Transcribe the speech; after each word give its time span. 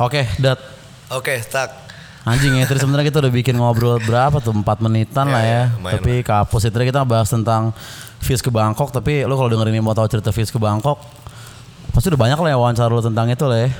Oke, 0.00 0.24
Dat. 0.40 0.56
Oke, 1.12 1.44
tak. 1.44 1.76
Anjing 2.24 2.56
ya, 2.56 2.64
terus 2.68 2.84
sebenarnya 2.84 3.12
kita 3.12 3.20
udah 3.20 3.32
bikin 3.32 3.56
ngobrol 3.56 3.96
berapa 4.00 4.40
tuh? 4.40 4.52
4 4.52 4.64
menitan 4.84 5.28
Ya, 5.28 5.32
lah 5.32 5.42
ya. 5.44 5.52
ya, 5.52 5.62
lumayan 5.76 5.92
tapi 6.00 6.12
kapus 6.20 6.62
itu 6.68 6.76
kita 6.76 7.00
bahas 7.04 7.28
tentang 7.28 7.72
Fis 8.20 8.44
ke 8.44 8.52
Bangkok, 8.52 8.92
tapi 8.92 9.24
lu 9.24 9.36
kalau 9.36 9.48
dengerin 9.48 9.76
ini 9.76 9.84
mau 9.84 9.96
tahu 9.96 10.04
cerita 10.08 10.28
Fis 10.28 10.52
ke 10.52 10.60
Bangkok, 10.60 11.00
pasti 11.92 12.12
udah 12.12 12.20
banyak 12.20 12.36
lah 12.40 12.48
ya 12.52 12.56
wawancara 12.60 12.92
lu 12.92 13.00
tentang 13.00 13.28
itu 13.28 13.44
lah 13.48 13.64
ya. 13.64 13.70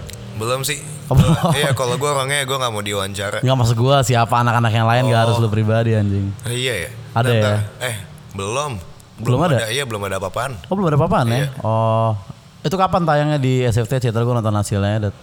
Belum 0.40 0.60
sih. 0.64 0.80
Oh, 1.08 1.16
belum. 1.16 1.36
Iya, 1.52 1.76
kalau 1.76 2.00
gue 2.00 2.08
orangnya 2.08 2.40
gue 2.48 2.56
nggak 2.56 2.72
mau 2.72 2.80
diwawancara. 2.80 3.38
Enggak 3.44 3.56
maksud 3.60 3.76
gua 3.76 4.00
siapa 4.00 4.34
anak-anak 4.40 4.72
yang 4.72 4.86
lain 4.88 5.02
gak 5.12 5.20
harus 5.28 5.36
lu 5.36 5.48
pribadi 5.52 5.92
anjing. 5.92 6.32
Eh, 6.48 6.56
iya 6.56 6.74
ya. 6.86 6.90
Ada 7.12 7.28
Bentar, 7.28 7.52
ya? 7.52 7.60
Eh, 7.92 7.96
belum. 8.32 8.72
Belum 9.20 9.40
ada? 9.44 9.68
Iya, 9.68 9.84
belum 9.84 10.00
ada 10.08 10.16
apa-apaan. 10.16 10.56
Oh 10.72 10.74
belum 10.80 10.88
ada 10.88 10.96
apa-apaan 10.96 11.26
ya? 11.28 11.36
Iya. 11.44 11.48
Oh, 11.60 12.16
itu 12.64 12.72
kapan 12.72 13.04
tayangnya 13.04 13.36
di 13.36 13.60
SFTC? 13.68 14.08
Terus 14.08 14.24
gue 14.24 14.32
nonton 14.32 14.56
hasilnya, 14.56 15.12
Dat. 15.12 15.14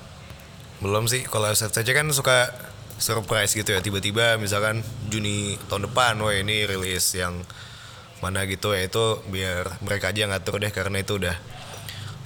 Belum 0.80 1.06
sih. 1.06 1.24
Kalau 1.24 1.48
SFTC 1.48 1.88
kan 1.92 2.06
suka 2.10 2.52
surprise 2.96 3.52
gitu 3.52 3.70
ya. 3.70 3.80
Tiba-tiba 3.80 4.36
misalkan 4.36 4.82
Juni 5.06 5.38
tahun 5.66 5.86
depan, 5.86 6.18
wah 6.18 6.32
ini 6.32 6.64
rilis 6.64 7.14
yang 7.14 7.42
mana 8.18 8.44
gitu 8.44 8.74
ya 8.74 8.82
itu 8.84 9.06
biar 9.26 9.78
mereka 9.80 10.10
aja 10.10 10.20
yang 10.20 10.34
ngatur 10.34 10.58
deh 10.58 10.72
karena 10.72 10.98
itu 10.98 11.22
udah 11.22 11.38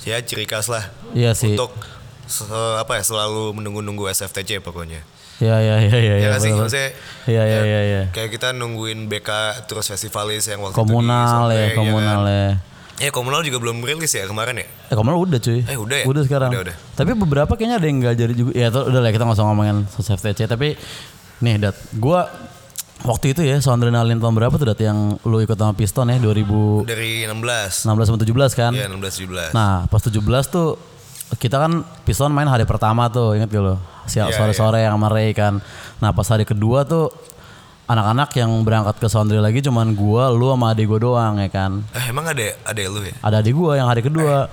ya 0.02 0.17
ciri 0.17 0.48
khas 0.48 0.66
lah 0.66 0.88
Iya 1.12 1.35
sih. 1.35 1.52
untuk 1.52 1.76
se- 2.23 2.48
apa 2.79 2.95
ya 2.95 3.03
selalu 3.03 3.52
menunggu-nunggu 3.53 4.07
SFTC 4.09 4.59
pokoknya. 4.59 5.04
Iya 5.38 5.57
iya 5.57 5.76
iya 5.81 5.91
iya. 5.91 5.99
Ya, 5.99 6.15
iya, 6.15 6.27
nggak 6.29 6.40
sih 6.40 6.48
bener-bener. 6.48 6.62
maksudnya 6.63 6.90
Iya 7.27 7.43
iya 7.43 7.62
iya 7.62 7.81
iya. 7.84 8.02
kayak 8.09 8.29
kita 8.31 8.54
nungguin 8.54 9.05
BK 9.05 9.29
terus 9.65 9.84
festivalis 9.85 10.48
yang 10.48 10.62
waktu 10.62 10.79
Komunal 10.79 11.12
itu 11.45 11.52
di 11.52 11.59
ya, 11.59 11.68
Survey, 11.68 11.76
komunal 11.76 12.21
kan. 12.21 12.31
ya. 12.31 12.49
Eh 13.02 13.10
komunal 13.10 13.41
juga 13.41 13.58
belum 13.58 13.82
rilis 13.82 14.14
ya 14.14 14.30
kemarin 14.30 14.62
ya? 14.62 14.68
Eh 14.94 14.96
komunal 14.96 15.18
udah 15.26 15.41
cuy. 15.41 15.66
Eh, 15.66 15.73
udah 15.73 15.98
ya? 16.02 16.05
Udah 16.05 16.22
sekarang. 16.22 16.50
Udah, 16.54 16.62
udah. 16.70 16.76
Tapi 16.94 17.12
beberapa 17.18 17.54
kayaknya 17.58 17.82
ada 17.82 17.88
yang 17.90 17.98
nggak 17.98 18.14
jadi 18.14 18.34
juga. 18.38 18.52
Ya 18.54 18.70
itu 18.70 18.77
udah 18.77 19.02
lah 19.02 19.10
kita 19.10 19.24
nggak 19.26 19.38
usah 19.41 19.46
ngomongin 19.50 19.77
FTC. 19.90 20.40
Tapi 20.46 20.77
nih 21.41 21.55
Dat, 21.58 21.76
gua 21.98 22.30
waktu 23.02 23.34
itu 23.34 23.41
ya 23.41 23.58
Soundrenalin 23.58 24.21
tahun 24.21 24.38
berapa 24.38 24.54
tuh 24.54 24.70
Dat 24.70 24.77
yang 24.77 25.18
lu 25.26 25.41
ikut 25.41 25.58
sama 25.58 25.74
Piston 25.74 26.13
ya 26.13 26.21
2016 26.21 26.85
Dari 26.85 27.26
16. 27.26 27.82
sama 27.82 28.18
17 28.21 28.54
kan? 28.54 28.71
Iya 28.77 28.85
16 28.85 29.26
17. 29.26 29.58
Nah 29.58 29.90
pas 29.90 30.02
17 30.05 30.21
tuh 30.54 30.77
kita 31.41 31.58
kan 31.58 31.82
Piston 32.05 32.30
main 32.30 32.46
hari 32.46 32.70
pertama 32.70 33.10
tuh 33.10 33.34
inget 33.34 33.49
gak 33.49 33.63
lo? 33.63 33.76
Siap 34.05 34.30
Iya, 34.30 34.38
sore-sore 34.38 34.84
yang 34.86 34.99
sama 34.99 35.08
Ray 35.10 35.34
kan. 35.34 35.58
Nah 35.98 36.12
pas 36.13 36.27
hari 36.30 36.46
kedua 36.46 36.86
tuh 36.86 37.10
anak-anak 37.91 38.29
yang 38.39 38.51
berangkat 38.63 38.95
ke 38.97 39.07
Soundry 39.11 39.43
lagi 39.43 39.59
cuman 39.59 39.91
gua, 39.91 40.31
lu 40.31 40.47
sama 40.51 40.71
adik 40.71 40.87
gua 40.87 40.99
doang 40.99 41.34
ya 41.43 41.49
kan. 41.51 41.84
Eh 41.91 42.09
emang 42.09 42.23
ada 42.31 42.55
ada 42.63 42.81
lu 42.87 43.03
ya? 43.03 43.13
Ada 43.20 43.35
adik 43.43 43.53
gua 43.53 43.75
yang 43.75 43.87
hari 43.91 44.01
kedua. 44.01 44.47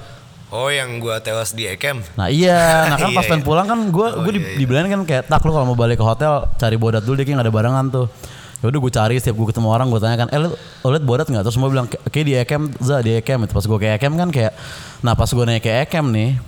Oh 0.49 0.73
yang 0.73 0.97
gua 0.97 1.21
tewas 1.21 1.53
di 1.53 1.69
Ekem. 1.69 2.01
Nah 2.17 2.33
iya, 2.33 2.89
nah 2.89 2.97
kan 2.97 3.09
Iya, 3.13 3.17
pas 3.21 3.25
pengen 3.29 3.45
iya. 3.45 3.49
pulang 3.49 3.67
kan 3.69 3.79
gue 3.93 4.07
Oh, 4.17 4.25
gue 4.25 4.33
di, 4.33 4.41
iya, 4.41 4.49
iya. 4.49 4.59
dibilangin 4.65 4.91
kan 4.97 5.03
kayak 5.05 5.23
tak 5.29 5.45
lu 5.45 5.53
kalau 5.53 5.69
mau 5.69 5.77
balik 5.77 6.01
ke 6.01 6.05
hotel 6.09 6.49
cari 6.57 6.77
bodat 6.81 7.05
dulu 7.05 7.21
dia 7.21 7.29
kayak 7.29 7.37
nggak 7.37 7.49
ada 7.49 7.55
barengan 7.55 7.87
tuh. 7.93 8.07
Ya 8.59 8.67
udah 8.75 8.81
gue 8.83 8.93
cari 8.97 9.15
setiap 9.23 9.37
gue 9.39 9.47
ketemu 9.55 9.69
orang 9.71 9.87
gue 9.87 10.01
tanya 10.03 10.19
kan, 10.19 10.29
eh 10.35 10.41
lu, 10.43 10.51
liat 10.83 11.05
bodat 11.07 11.31
nggak? 11.31 11.47
Terus 11.47 11.55
semua 11.55 11.71
bilang 11.71 11.87
kayak 11.87 12.27
di 12.27 12.35
Ekem, 12.35 12.63
za 12.83 12.99
di 13.05 13.15
Ekem. 13.15 13.39
Itu 13.47 13.55
pas 13.55 13.63
gue 13.63 13.79
ke 13.79 13.87
Ekem 13.95 14.13
kan 14.19 14.29
kayak, 14.35 14.53
nah 14.99 15.15
pas 15.15 15.31
gue 15.31 15.45
naik 15.47 15.63
ke 15.63 15.71
Ekem 15.87 16.11
nih, 16.11 16.43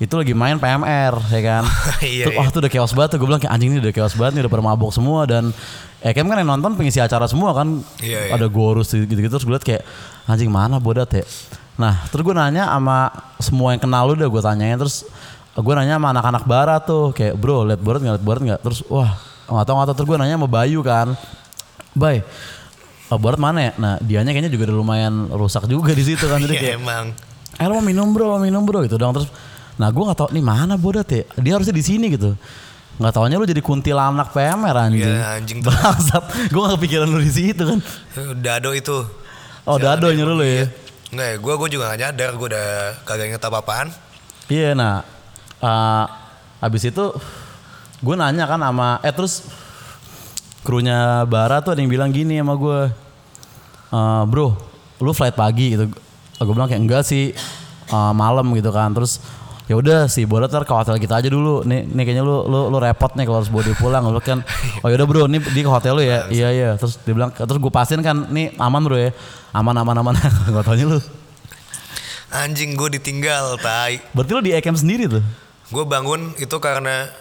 itu 0.00 0.14
lagi 0.16 0.32
main 0.32 0.56
PMR 0.56 1.14
ya 1.28 1.40
kan. 1.44 1.64
Iya, 2.02 2.24
Tuh, 2.26 2.32
Wah 2.34 2.46
iya. 2.48 2.52
tuh 2.54 2.60
udah 2.64 2.72
chaos 2.72 2.92
banget 2.96 3.10
tuh 3.14 3.18
gue 3.22 3.28
bilang 3.28 3.42
kayak 3.42 3.52
anjing 3.52 3.70
ini 3.76 3.78
udah 3.78 3.94
chaos 3.94 4.14
banget 4.18 4.32
nih 4.38 4.42
udah 4.46 4.52
pada 4.56 4.64
mabok 4.64 4.90
semua 4.90 5.28
dan 5.28 5.54
Ekem 6.02 6.26
kan 6.26 6.36
yang 6.38 6.50
nonton 6.58 6.74
pengisi 6.74 6.98
acara 6.98 7.30
semua 7.30 7.54
kan. 7.54 7.78
Iya, 8.02 8.28
iya. 8.28 8.32
Ada 8.34 8.46
gorus 8.50 8.90
gitu-gitu 8.90 9.30
terus 9.30 9.46
gue 9.46 9.54
liat 9.54 9.62
kayak 9.62 9.82
anjing 10.26 10.50
mana 10.50 10.82
bodat 10.82 11.10
ya. 11.14 11.22
Nah 11.78 12.04
terus 12.10 12.26
gue 12.26 12.34
nanya 12.34 12.68
sama 12.68 13.08
semua 13.38 13.70
yang 13.72 13.80
kenal 13.80 14.10
lu 14.10 14.18
udah 14.18 14.28
gue 14.28 14.42
tanyain 14.42 14.76
terus 14.76 15.06
gue 15.52 15.74
nanya 15.76 15.96
sama 16.00 16.08
anak-anak 16.16 16.44
barat 16.48 16.82
tuh 16.84 17.12
kayak 17.12 17.36
bro 17.36 17.64
liat 17.68 17.80
borat 17.80 18.00
nggak 18.00 18.14
liat 18.20 18.24
borat 18.24 18.42
nggak 18.42 18.60
terus 18.64 18.80
wah 18.88 19.14
nggak 19.48 19.64
tahu 19.68 19.74
nggak 19.76 19.88
tahu 19.92 19.96
terus 20.00 20.08
gue 20.08 20.18
nanya 20.20 20.36
sama 20.40 20.48
Bayu 20.48 20.80
kan 20.80 21.12
Bay 21.92 22.24
borat 23.12 23.36
mana 23.36 23.68
ya 23.68 23.72
nah 23.76 23.94
dianya 24.00 24.32
kayaknya 24.32 24.48
juga 24.48 24.72
udah 24.72 24.76
lumayan 24.80 25.14
rusak 25.28 25.68
juga 25.68 25.92
di 25.92 26.00
situ 26.00 26.24
kan 26.24 26.40
jadi 26.40 26.54
Iya 26.56 26.62
kayak 26.64 26.76
emang. 26.80 27.04
eh 27.60 27.66
lo 27.68 27.76
mau 27.76 27.84
minum 27.84 28.08
bro 28.16 28.24
mau 28.32 28.40
minum 28.40 28.64
bro 28.64 28.80
gitu 28.88 28.96
dong 28.96 29.12
terus 29.12 29.28
nah 29.76 29.92
gue 29.92 30.00
nggak 30.00 30.16
tahu 30.16 30.28
nih 30.32 30.44
mana 30.44 30.80
bodat 30.80 31.08
ya 31.12 31.24
dia 31.36 31.52
harusnya 31.60 31.76
di 31.76 31.84
sini 31.84 32.08
gitu 32.08 32.32
nggak 33.00 33.12
taunya 33.16 33.40
lu 33.40 33.48
jadi 33.48 33.62
kuntilanak 33.64 34.30
PMR 34.36 34.76
anjing. 34.76 35.08
Iya, 35.08 35.40
anjing 35.40 35.58
tuh. 35.64 35.72
bangsat. 35.72 36.24
Gue 36.52 36.60
nggak 36.60 36.76
kepikiran 36.78 37.08
lu 37.08 37.20
di 37.24 37.32
situ 37.32 37.62
kan. 37.64 37.78
Dado 38.38 38.70
itu. 38.76 38.98
oh 39.64 39.76
dado 39.78 40.10
nyuruh 40.10 40.36
lu 40.36 40.44
ya? 40.44 40.66
Enggak 41.12 41.26
ya, 41.28 41.36
gue 41.38 41.54
gue 41.60 41.68
juga 41.76 41.84
gak 41.92 42.00
nyadar, 42.00 42.30
gue 42.40 42.46
udah 42.56 42.68
kagak 43.04 43.26
inget 43.28 43.42
apa-apaan. 43.44 43.92
Iya 44.50 44.72
nah 44.74 45.06
eh, 45.62 46.04
Habis 46.60 46.88
itu 46.92 47.04
Gue 48.02 48.14
nanya 48.18 48.44
kan 48.50 48.58
sama 48.58 48.98
Eh 49.00 49.14
terus 49.14 49.46
Krunya 50.66 51.22
Bara 51.26 51.62
tuh 51.62 51.74
ada 51.74 51.80
yang 51.82 51.90
bilang 51.90 52.10
gini 52.10 52.38
sama 52.38 52.54
gue 52.58 52.80
"Eh, 53.92 54.22
Bro 54.26 54.56
Lu 55.02 55.10
flight 55.10 55.34
pagi 55.34 55.74
gitu. 55.74 55.90
Gue 56.42 56.54
bilang 56.54 56.70
kayak 56.70 56.82
enggak 56.82 57.02
sih 57.06 57.34
eh, 57.90 58.12
malam 58.14 58.46
gitu 58.54 58.70
kan. 58.70 58.94
Terus 58.94 59.18
ya 59.72 59.80
udah 59.80 60.00
sih 60.04 60.28
boleh 60.28 60.52
ntar 60.52 60.68
ke 60.68 60.72
hotel 60.76 61.00
kita 61.00 61.24
aja 61.24 61.32
dulu. 61.32 61.64
Nih 61.64 61.88
nih 61.88 62.04
kayaknya 62.04 62.24
lu 62.28 62.44
lu 62.44 62.68
lu 62.68 62.76
repot 62.76 63.08
nih 63.16 63.24
kalau 63.24 63.40
harus 63.40 63.48
bawa 63.48 63.62
dia 63.64 63.76
pulang. 63.80 64.04
Lu 64.04 64.20
kan 64.20 64.44
oh 64.84 64.88
yaudah 64.92 65.08
bro 65.08 65.24
nih 65.24 65.40
di 65.40 65.64
ke 65.64 65.70
hotel 65.72 65.96
lu 65.96 66.04
ya. 66.04 66.28
Iya 66.28 66.48
iya. 66.52 66.68
Terus 66.76 67.00
dia 67.00 67.16
bilang 67.16 67.32
terus 67.32 67.56
gue 67.56 67.72
pastiin 67.72 68.04
kan 68.04 68.28
nih 68.28 68.52
aman 68.60 68.84
bro 68.84 69.00
ya. 69.00 69.16
Aman 69.56 69.72
aman 69.72 69.96
aman. 69.96 70.12
Gak 70.52 70.64
taunya 70.68 70.84
lu. 70.84 71.00
Anjing 72.32 72.76
gue 72.80 72.96
ditinggal, 72.96 73.60
tai. 73.60 74.00
berarti 74.16 74.32
lu 74.32 74.40
di 74.40 74.56
Ekem 74.56 74.72
sendiri 74.72 75.04
tuh? 75.04 75.20
Gue 75.68 75.84
bangun 75.84 76.32
itu 76.40 76.56
karena 76.64 77.12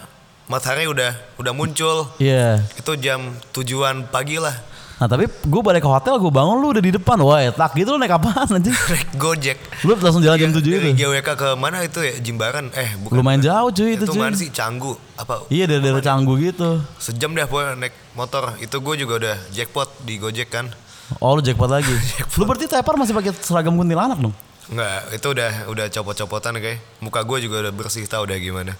matahari 0.47 0.87
udah 0.87 1.11
udah 1.35 1.51
muncul. 1.51 2.07
iya. 2.15 2.63
Itu 2.79 2.95
jam 2.95 3.35
tujuan 3.51 4.07
pagi 4.07 4.39
lah. 4.39 4.55
Nah 5.01 5.09
tapi 5.09 5.25
gue 5.25 5.61
balik 5.65 5.81
ke 5.81 5.89
hotel 5.89 6.21
gue 6.21 6.29
bangun 6.29 6.61
lu 6.61 6.77
udah 6.77 6.83
di 6.85 6.93
depan 6.93 7.17
Wah 7.25 7.41
etak 7.41 7.73
gitu 7.73 7.97
lu 7.97 7.97
naik 7.97 8.13
apaan 8.21 8.45
Naik 8.53 9.17
Gojek. 9.17 9.57
Lu 9.81 9.97
langsung 9.97 10.21
jalan 10.21 10.37
jam 10.37 10.53
7 10.53 10.61
Dari 10.61 10.93
itu 10.93 11.09
GWK 11.09 11.29
ke 11.33 11.49
mana 11.57 11.81
itu 11.81 12.05
ya? 12.05 12.13
Jimbaran. 12.21 12.69
Eh, 12.77 12.93
bukan. 13.01 13.17
Lumayan 13.17 13.41
jauh 13.41 13.73
cuy 13.73 13.97
itu 13.97 14.05
itu 14.05 14.13
cuy 14.13 14.21
mana 14.21 14.37
sih? 14.37 14.53
Canggu. 14.53 14.93
Apa? 15.17 15.49
Iya 15.49 15.65
dari 15.65 15.81
daerah 15.81 16.05
Canggu 16.05 16.37
gitu 16.37 16.85
Sejam 17.01 17.33
deh 17.33 17.49
pokoknya 17.49 17.81
naik 17.81 17.97
motor. 18.13 18.53
Itu 18.61 18.77
gue 18.85 18.93
juga 19.01 19.13
udah 19.17 19.35
jackpot 19.49 19.89
di 20.05 20.21
Gojek 20.21 20.53
kan. 20.53 20.69
Oh 21.17 21.33
lu 21.33 21.41
jackpot 21.41 21.67
lagi 21.67 21.91
Lu 22.39 22.45
berarti 22.45 22.69
tepar 22.69 22.93
masih 22.93 23.17
pakai 23.17 23.33
seragam 23.41 23.75
kuntilanak 23.75 24.21
dong 24.21 24.37
Enggak, 24.71 25.17
itu 25.17 25.27
udah 25.33 25.51
udah 25.67 25.85
copot-copotan 25.89 26.61
kayak. 26.61 26.79
Muka 27.01 27.25
gue 27.25 27.37
juga 27.43 27.65
udah 27.65 27.73
bersih 27.73 28.05
tau 28.05 28.23
udah 28.23 28.37
gimana. 28.37 28.77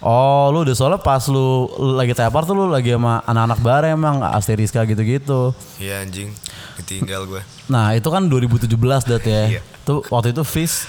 Oh 0.00 0.48
lu 0.48 0.62
udah 0.62 0.72
soalnya 0.72 0.96
pas 0.96 1.26
lu 1.26 1.66
lagi 1.92 2.12
tepar 2.12 2.42
tuh 2.42 2.54
lu 2.54 2.64
lagi 2.66 2.90
sama 2.90 3.18
anak-anak 3.22 3.58
bare 3.58 3.86
emang 3.90 4.22
Asteriska 4.22 4.82
gitu-gitu 4.84 5.50
Iya 5.76 6.00
anjing, 6.00 6.30
ditinggal 6.76 7.26
gue. 7.26 7.42
Nah 7.66 7.90
itu 7.92 8.06
kan 8.06 8.22
2017 8.24 8.70
dat 9.04 9.22
ya 9.22 9.42
Iya. 9.50 9.62
Tuh 9.82 10.06
waktu 10.06 10.30
itu 10.30 10.42
Fizz 10.42 10.86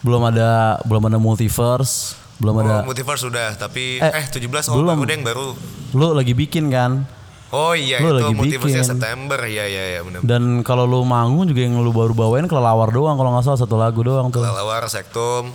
belum 0.00 0.22
ada 0.24 0.78
belum 0.82 1.02
ada 1.04 1.18
multiverse 1.18 2.14
belum 2.36 2.54
ada 2.60 2.74
Oh, 2.80 2.88
multiverse 2.88 3.22
sudah, 3.24 3.54
tapi 3.56 3.98
Eh, 3.98 4.12
eh, 4.12 4.24
17 4.28 4.46
oh 4.68 4.74
belum. 4.76 4.94
udah 5.00 5.10
yang 5.12 5.22
baru. 5.24 5.48
lu 5.92 6.06
lagi 6.12 6.30
bikin 6.32 6.66
kan 6.68 7.02
Oh 7.50 7.70
iya 7.72 7.98
Lu 7.98 8.14
itu 8.14 8.14
lagi 8.20 8.32
multiverse 8.32 8.78
bikin. 8.78 8.86
September. 8.88 9.38
Iya 9.38 9.64
iya 9.64 9.82
iya 9.88 10.00
benar. 10.00 10.22
dan 10.22 10.42
kalau 10.62 10.82
lu 10.84 11.02
manggung 11.02 11.44
juga 11.44 11.60
yang 11.60 11.76
lu 11.76 11.90
baru 11.90 12.10
bawain 12.12 12.46
kelelawar 12.46 12.88
doang 12.88 13.14
kalau 13.14 13.30
nggak 13.32 13.42
salah 13.44 13.58
satu 13.58 13.74
lagu 13.74 14.00
doang 14.00 14.26
tuh 14.28 14.38
Kelelawar, 14.38 14.86
Sektum. 14.86 15.50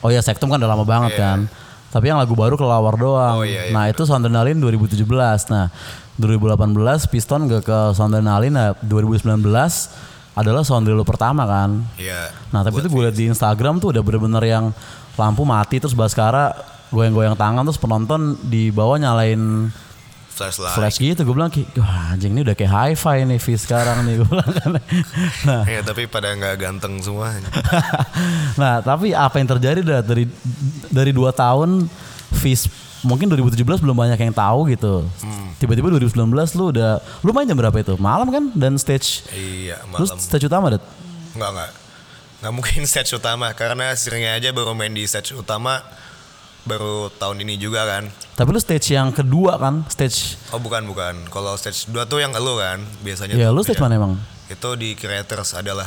Oh 0.00 0.08
ya 0.08 0.18
Sektum 0.18 0.48
kan 0.48 0.56
udah 0.56 0.66
lama 0.66 0.82
banget 0.82 1.12
Iya. 1.12 1.20
kan. 1.20 1.38
Tapi 1.90 2.12
yang 2.12 2.18
lagu 2.18 2.34
baru 2.36 2.58
kelelawar 2.58 2.94
doang. 2.98 3.40
Oh, 3.40 3.46
iya, 3.46 3.70
iya, 3.70 3.72
nah 3.72 3.86
itu 3.88 4.02
Soundrenalin 4.04 4.58
2017. 4.58 5.06
Nah 5.52 5.70
2018 6.18 7.12
Piston 7.12 7.48
gak 7.48 7.62
ke 7.64 7.78
Soundrenalin. 7.96 8.52
Nah 8.52 8.68
2019 8.84 9.40
adalah 10.36 10.62
Soundrelo 10.66 11.06
pertama 11.06 11.48
kan. 11.48 11.80
Iya. 11.96 12.30
Nah 12.52 12.60
tapi 12.60 12.84
itu 12.84 12.88
gue 12.92 13.02
liat 13.08 13.16
di 13.16 13.32
Instagram 13.32 13.80
tuh 13.80 13.96
udah 13.96 14.02
bener-bener 14.04 14.44
yang 14.44 14.64
lampu 15.16 15.48
mati 15.48 15.80
terus 15.80 15.96
Baskara 15.96 16.52
goyang-goyang 16.92 17.34
tangan 17.34 17.64
terus 17.66 17.80
penonton 17.80 18.36
di 18.46 18.68
bawah 18.70 19.00
nyalain 19.00 19.72
Flashlight. 20.36 20.76
flash 20.76 21.00
gitu. 21.00 21.24
Gue 21.24 21.32
bilang 21.32 21.48
wah 21.80 22.12
anjing 22.12 22.36
ini 22.36 22.44
udah 22.44 22.52
kayak 22.52 22.68
hi-fi 22.68 23.24
nih 23.24 23.40
Fizz 23.40 23.64
sekarang 23.64 24.04
nih. 24.04 24.14
Gue 24.20 24.28
bilang 24.28 24.50
kan. 24.52 24.70
Nah 25.48 25.62
Iya 25.64 25.80
tapi 25.80 26.04
pada 26.04 26.36
nggak 26.36 26.54
ganteng 26.60 27.00
semua. 27.00 27.32
nah, 28.60 28.84
tapi 28.84 29.16
apa 29.16 29.40
yang 29.40 29.48
terjadi 29.56 29.80
dari 30.04 30.28
dari 30.92 31.10
dua 31.16 31.32
tahun 31.32 31.88
Fizz 32.36 32.68
mungkin 33.00 33.32
2017 33.32 33.64
belum 33.80 33.96
banyak 33.96 34.18
yang 34.20 34.34
tahu 34.36 34.68
gitu. 34.68 35.08
Hmm. 35.24 35.56
Tiba-tiba 35.56 35.88
2019 35.88 36.28
lu 36.60 36.64
udah 36.74 37.00
lu 37.24 37.30
main 37.32 37.48
jam 37.48 37.56
berapa 37.56 37.76
itu? 37.80 37.96
Malam 37.96 38.28
kan 38.28 38.44
dan 38.52 38.76
stage 38.76 39.24
iya 39.32 39.80
lu 39.96 40.04
malam. 40.04 40.20
stage 40.20 40.44
utama 40.44 40.76
dat. 40.76 40.84
Enggak 41.32 41.50
enggak. 41.56 41.70
Nggak 42.44 42.52
mungkin 42.52 42.80
stage 42.90 43.16
utama 43.16 43.48
karena 43.56 43.96
seringnya 43.96 44.36
aja 44.36 44.52
baru 44.52 44.76
main 44.76 44.92
di 44.92 45.08
stage 45.08 45.32
utama 45.32 45.80
baru 46.66 47.08
tahun 47.12 47.40
ini 47.40 47.56
juga 47.56 47.82
kan. 47.82 48.10
Tapi 48.34 48.48
lu 48.48 48.58
stage 48.58 48.90
yang 48.90 49.08
kedua 49.08 49.56
kan, 49.56 49.86
stage 49.86 50.34
Oh 50.50 50.58
bukan 50.58 50.84
bukan. 50.84 51.14
Kalau 51.26 51.54
stage 51.54 51.86
2 51.86 52.04
tuh 52.04 52.18
yang 52.18 52.30
elu 52.32 52.54
kan 52.56 52.82
biasanya. 53.00 53.32
Ya 53.32 53.48
lu 53.48 53.62
stage 53.62 53.74
Iya. 53.74 53.84
mana 53.84 53.94
emang? 53.96 54.12
Itu 54.46 54.74
di 54.74 54.92
creators 54.92 55.54
adalah. 55.54 55.86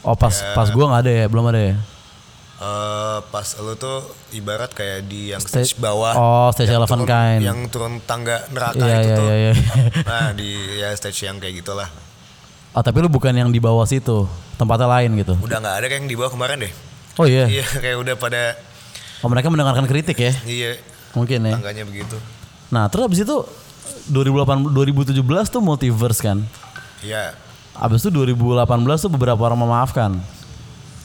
Oh 0.00 0.14
pas 0.14 0.32
Ya. 0.32 0.54
pas 0.54 0.66
gua 0.68 0.88
nggak 0.88 1.02
ada 1.02 1.12
ya, 1.12 1.24
belum 1.26 1.44
ada 1.46 1.60
ya. 1.64 1.76
eh, 2.56 3.18
pas 3.24 3.46
lu 3.56 3.74
tuh 3.74 4.02
ibarat 4.32 4.66
kayak 4.68 5.06
di 5.06 5.30
yang 5.30 5.38
Stage- 5.38 5.70
stage, 5.70 5.78
bawah 5.78 6.10
oh, 6.12 6.48
stage 6.50 6.66
yang 6.68 6.82
eleven 6.82 6.98
turun- 6.98 7.06
kind. 7.08 7.40
yang 7.40 7.58
turun 7.68 7.92
tangga 8.00 8.42
neraka 8.48 8.78
Iya, 8.78 8.96
itu 8.96 9.06
iya, 9.06 9.14
tuh 9.14 9.26
iya, 9.28 9.36
iya. 9.38 9.52
nah 10.10 10.26
di 10.32 10.48
ya 10.76 10.90
stage 10.90 11.22
yang 11.22 11.38
kayak 11.38 11.54
gitulah 11.56 11.86
Oh 12.68 12.82
tapi 12.82 12.98
lu 12.98 13.06
bukan 13.06 13.30
yang 13.30 13.46
di 13.48 13.58
bawah 13.58 13.82
situ, 13.84 14.26
tempatnya 14.54 14.86
lain 14.88 15.14
gitu. 15.16 15.34
udah 15.36 15.54
nggak 15.56 15.74
ada 15.76 15.86
kayak 15.86 15.98
yang 15.98 16.08
di 16.08 16.16
bawah 16.16 16.30
kemarin 16.30 16.58
deh 16.60 16.72
Oh 17.14 17.26
iya. 17.26 17.46
iya 17.54 17.66
kayak 17.68 17.94
udah 17.96 18.14
pada 18.16 18.58
Oh 19.18 19.28
mereka 19.28 19.50
mendengarkan 19.50 19.84
kritik 19.84 20.18
ya, 20.18 20.32
iya 20.46 20.78
mungkin 21.12 21.42
ya. 21.42 21.58
tangganya 21.58 21.84
begitu 21.84 22.14
Nah 22.68 22.86
terus 22.86 23.08
abis 23.08 23.24
itu 23.24 23.36
2008 24.12 24.68
2017 24.70 25.18
tuh 25.48 25.60
multiverse 25.64 26.20
kan. 26.20 26.38
iya 27.00 27.32
Abis 27.74 28.02
itu 28.02 28.10
2018 28.10 28.66
tuh 28.98 29.10
beberapa 29.10 29.38
orang 29.40 29.58
memaafkan. 29.58 30.10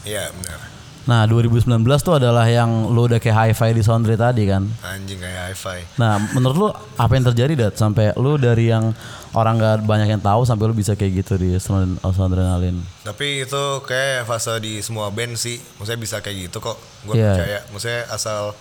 iya 0.03 0.27
benar 0.33 0.72
Nah 1.03 1.27
2019 1.27 1.67
tuh 1.99 2.15
adalah 2.15 2.47
yang 2.47 2.87
lu 2.87 3.11
udah 3.11 3.19
kayak 3.19 3.51
hi-fi 3.51 3.75
di 3.75 3.83
Soundry 3.83 4.15
tadi 4.15 4.47
kan. 4.47 4.63
anjing 4.87 5.19
kayak 5.19 5.51
hi-fi 5.51 5.83
Nah 5.99 6.15
menurut 6.31 6.55
lu 6.55 6.67
apa 6.95 7.11
yang 7.11 7.25
terjadi 7.27 7.53
dat 7.67 7.73
sampai 7.75 8.15
lu 8.15 8.39
dari 8.39 8.71
yang 8.71 8.95
orang 9.35 9.59
gak 9.59 9.83
banyak 9.83 10.07
yang 10.15 10.23
tahu 10.23 10.47
sampai 10.47 10.63
lu 10.69 10.75
bisa 10.77 10.95
kayak 10.95 11.25
gitu 11.25 11.35
di 11.35 11.59
Sound 11.59 11.99
Soundrenalin. 11.99 12.79
Tapi 13.03 13.43
itu 13.43 13.63
kayak 13.83 14.23
fase 14.23 14.55
di 14.63 14.79
semua 14.79 15.11
band 15.11 15.35
sih. 15.35 15.59
Maksudnya 15.75 15.99
bisa 15.99 16.17
kayak 16.23 16.47
gitu 16.47 16.63
kok. 16.63 16.79
Gue 17.03 17.19
Iya. 17.19 17.35
percaya. 17.35 17.59
Maksudnya 17.75 18.01
asal 18.07 18.55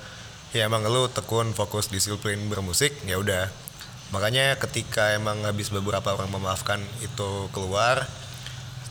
ya 0.50 0.67
emang 0.67 0.83
lu 0.89 1.06
tekun 1.12 1.55
fokus 1.55 1.87
disiplin 1.89 2.43
bermusik 2.50 2.91
ya 3.06 3.23
udah. 3.23 3.47
Makanya 4.11 4.59
ketika 4.59 5.15
emang 5.15 5.41
habis 5.47 5.71
beberapa 5.71 6.12
orang 6.12 6.29
memaafkan 6.29 6.83
itu 7.00 7.49
keluar, 7.55 8.05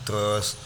terus 0.02 0.58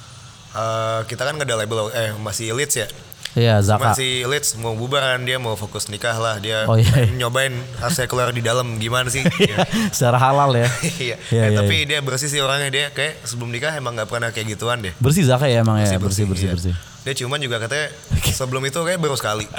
eh, 0.56 1.00
kita 1.04 1.22
kan 1.22 1.36
nggak 1.36 1.46
ada 1.46 1.56
label 1.60 1.92
eh 1.92 2.10
masih 2.16 2.56
Leeds 2.56 2.76
ya. 2.76 2.88
Iya 3.36 3.60
Zaka. 3.60 3.92
Masih 3.92 4.24
Leeds 4.24 4.56
mau 4.56 4.72
bubaran 4.72 5.20
dia 5.20 5.36
mau 5.36 5.52
fokus 5.54 5.92
nikah 5.92 6.16
lah 6.16 6.40
dia 6.40 6.64
Oh, 6.64 6.72
iya. 6.72 7.04
nyobain 7.12 7.52
rasanya 7.76 8.08
keluar 8.08 8.32
di 8.32 8.40
dalam 8.40 8.80
gimana 8.80 9.12
sih? 9.12 9.20
Ya. 9.36 9.60
Secara 9.92 10.16
halal 10.16 10.56
ya. 10.56 10.64
Iya. 10.96 11.16
Iya, 11.28 11.42
Eh, 11.44 11.50
iya, 11.52 11.58
tapi 11.60 11.76
dia 11.84 12.00
bersih 12.00 12.32
sih 12.32 12.40
orangnya 12.40 12.72
dia 12.72 12.86
kayak 12.96 13.20
sebelum 13.28 13.52
nikah 13.52 13.76
emang 13.76 13.92
nggak 13.92 14.08
pernah 14.08 14.32
kayak 14.32 14.56
gituan 14.56 14.80
deh. 14.80 14.96
Bersih 14.96 15.28
Zaka 15.28 15.52
ya 15.52 15.60
emang 15.60 15.76
ya 15.84 16.00
bersih 16.00 16.24
bersih 16.24 16.48
iya. 16.48 16.54
bersih. 16.56 16.74
Dia 17.06 17.14
cuman 17.14 17.38
juga 17.38 17.62
katanya 17.62 17.94
sebelum 18.34 18.66
itu 18.66 18.82
kayak 18.82 18.98
baru 18.98 19.14
sekali. 19.14 19.46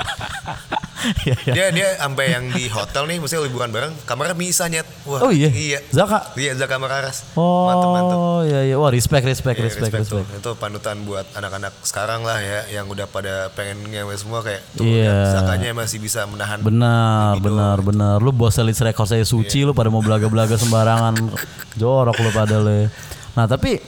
Iya, 1.24 1.36
iya. 1.46 1.54
Dia 1.54 1.66
dia 1.72 1.90
sampai 1.96 2.26
yang 2.36 2.52
di 2.52 2.68
hotel 2.68 3.08
nih 3.08 3.22
mesti 3.22 3.38
liburan 3.40 3.72
bareng, 3.72 3.94
kamarnya 4.04 4.36
bisa 4.36 4.68
nyet. 4.68 4.84
Wah, 5.08 5.24
Oh 5.24 5.32
iya. 5.32 5.48
Iya. 5.48 5.80
Zaka. 5.88 6.36
Iya, 6.36 6.58
Zaka 6.58 6.76
Mararas. 6.76 7.32
Mantep 7.38 7.90
mantep. 7.94 8.18
Oh 8.18 8.42
iya 8.44 8.60
iya. 8.66 8.76
Wah 8.76 8.92
respect 8.92 9.24
respect 9.24 9.56
Iya, 9.56 9.72
respect 9.72 9.94
respect. 9.94 10.28
Itu 10.36 10.58
panutan 10.58 11.06
buat 11.08 11.24
anak-anak 11.32 11.72
sekarang 11.86 12.26
lah 12.26 12.42
ya 12.42 12.82
yang 12.82 12.92
udah 12.92 13.08
pada 13.08 13.54
pengen 13.54 13.88
ngewe 13.88 14.12
semua 14.20 14.42
kayak 14.42 14.66
tuh 14.76 14.84
Iya. 14.84 15.06
lihat 15.08 15.32
Zakanya 15.38 15.70
masih 15.78 16.02
bisa 16.02 16.26
menahan 16.28 16.60
Benar, 16.60 17.40
benar, 17.40 17.78
benar. 17.80 18.18
Lu 18.20 18.34
bos 18.34 18.58
Elite 18.58 18.82
Record 18.84 19.08
saya 19.08 19.24
suci, 19.24 19.64
lu 19.64 19.72
pada 19.72 19.88
mau 19.88 20.04
belaga-belaga 20.04 20.60
sembarangan. 20.60 21.14
Jorok 21.80 22.18
lu 22.20 22.34
pada 22.34 22.58
le. 22.60 22.90
Nah 23.32 23.46
tapi 23.46 23.80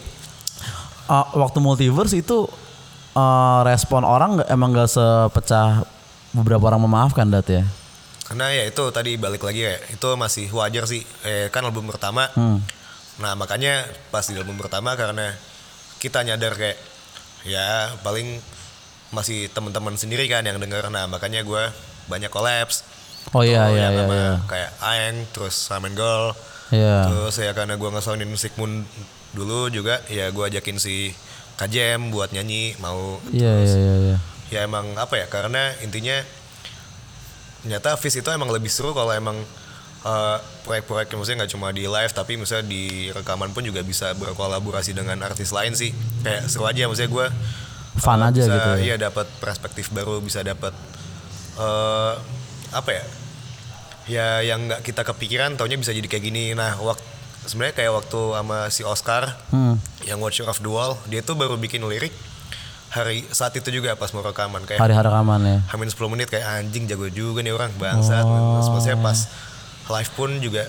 uh, 1.09 1.27
waktu 1.35 1.57
multiverse 1.57 2.15
itu 2.15 2.47
uh, 3.19 3.59
respon 3.67 4.07
orang 4.07 4.39
emang 4.47 4.71
gak 4.71 4.87
sepecah 4.87 5.83
beberapa 6.31 6.71
orang 6.71 6.87
memaafkan 6.87 7.27
dat 7.27 7.47
ya. 7.51 7.67
Karena 8.29 8.53
ya 8.53 8.63
itu 8.69 8.83
tadi 8.93 9.17
balik 9.17 9.41
lagi 9.41 9.65
ya, 9.65 9.75
itu 9.89 10.09
masih 10.13 10.47
wajar 10.53 10.85
sih. 10.85 11.01
Eh 11.25 11.49
kan 11.49 11.65
album 11.65 11.89
pertama. 11.89 12.29
Hmm. 12.37 12.61
Nah 13.19 13.33
makanya 13.35 13.83
pas 14.13 14.23
di 14.23 14.37
album 14.37 14.55
pertama 14.55 14.93
karena 14.93 15.33
kita 15.99 16.23
nyadar 16.23 16.55
kayak 16.55 16.77
ya 17.43 17.91
paling 18.05 18.39
masih 19.09 19.49
teman-teman 19.49 19.97
sendiri 19.97 20.29
kan 20.29 20.45
yang 20.45 20.61
denger. 20.61 20.87
Nah 20.93 21.09
makanya 21.09 21.41
gue 21.41 21.63
banyak 22.07 22.29
collabs. 22.29 22.85
Oh 23.35 23.43
iya 23.43 23.67
Tuh, 23.67 23.75
iya 23.75 23.87
iya. 23.91 24.03
iya. 24.05 24.33
Kayak 24.45 24.71
Aeng, 24.79 25.15
terus 25.33 25.67
Ramen 25.67 25.97
Girl. 25.97 26.31
Iya. 26.69 27.09
Terus 27.09 27.33
ya 27.41 27.51
karena 27.57 27.75
gue 27.81 27.89
ngesaunin 27.89 28.29
Sigmund 28.37 28.85
dulu 29.33 29.69
juga 29.69 30.01
ya 30.09 30.29
gue 30.29 30.41
ajakin 30.41 30.77
si 30.81 31.13
Kajem 31.59 32.07
buat 32.07 32.31
nyanyi 32.31 32.79
mau 32.79 33.19
Iya 33.29 33.51
iya 33.59 33.75
iya. 33.75 33.95
iya. 33.99 34.17
ya 34.49 34.59
emang 34.63 34.95
apa 34.95 35.19
ya 35.19 35.27
karena 35.27 35.75
intinya 35.83 36.15
ternyata 37.59 37.99
Fizz 37.99 38.23
itu 38.23 38.29
emang 38.31 38.47
lebih 38.49 38.71
seru 38.71 38.95
kalau 38.95 39.11
emang 39.11 39.35
eh, 40.01 40.37
proyek-proyek 40.63 41.11
maksudnya 41.11 41.43
nggak 41.43 41.51
cuma 41.51 41.69
di 41.69 41.83
live 41.83 42.13
tapi 42.15 42.39
misalnya 42.39 42.65
di 42.65 43.11
rekaman 43.11 43.51
pun 43.51 43.61
juga 43.61 43.83
bisa 43.83 44.15
berkolaborasi 44.15 44.95
dengan 44.95 45.19
artis 45.21 45.51
lain 45.51 45.75
sih 45.75 45.91
kayak 46.23 46.47
seru 46.47 46.63
aja 46.63 46.87
maksudnya 46.87 47.11
gue 47.11 47.27
Fun 47.99 48.23
aja 48.23 48.39
bisa, 48.39 48.55
gitu 48.55 48.69
ya. 48.71 48.77
iya 48.79 48.95
dapat 48.95 49.27
perspektif 49.43 49.91
baru 49.91 50.23
bisa 50.23 50.39
dapat 50.39 50.71
eh 51.59 52.13
apa 52.71 52.89
ya 52.95 53.03
ya 54.07 54.27
yang 54.41 54.71
nggak 54.71 54.81
kita 54.81 55.03
kepikiran 55.03 55.59
taunya 55.59 55.75
bisa 55.75 55.91
jadi 55.91 56.07
kayak 56.07 56.23
gini 56.23 56.55
nah 56.55 56.79
waktu 56.79 57.03
sebenarnya 57.43 57.75
kayak 57.75 57.91
waktu 57.93 58.21
sama 58.33 58.57
si 58.71 58.81
Oscar 58.81 59.35
Hmm. 59.51 59.75
Yang 60.07 60.19
Watcher 60.23 60.47
of 60.47 60.59
Wall 60.63 60.95
dia 61.11 61.19
tuh 61.19 61.35
baru 61.35 61.59
bikin 61.59 61.83
lirik 61.83 62.13
hari 62.89 63.21
saat 63.29 63.53
itu 63.53 63.69
juga 63.69 63.93
pas 63.93 64.09
mau 64.17 64.25
rekaman 64.25 64.65
kayak 64.65 64.81
Hari-hari 64.81 65.07
rekaman 65.13 65.41
ya. 65.45 65.57
Hamin 65.69 65.89
10 65.93 66.13
menit 66.13 66.27
kayak 66.33 66.45
anjing 66.45 66.89
jago 66.89 67.05
juga 67.13 67.45
nih 67.45 67.53
orang 67.53 67.69
bangsat. 67.77 68.25
Oh. 68.25 68.57
Terus 68.57 68.67
maksudnya 68.73 68.97
pas 68.97 69.19
live 69.89 70.11
pun 70.17 70.29
juga 70.41 70.65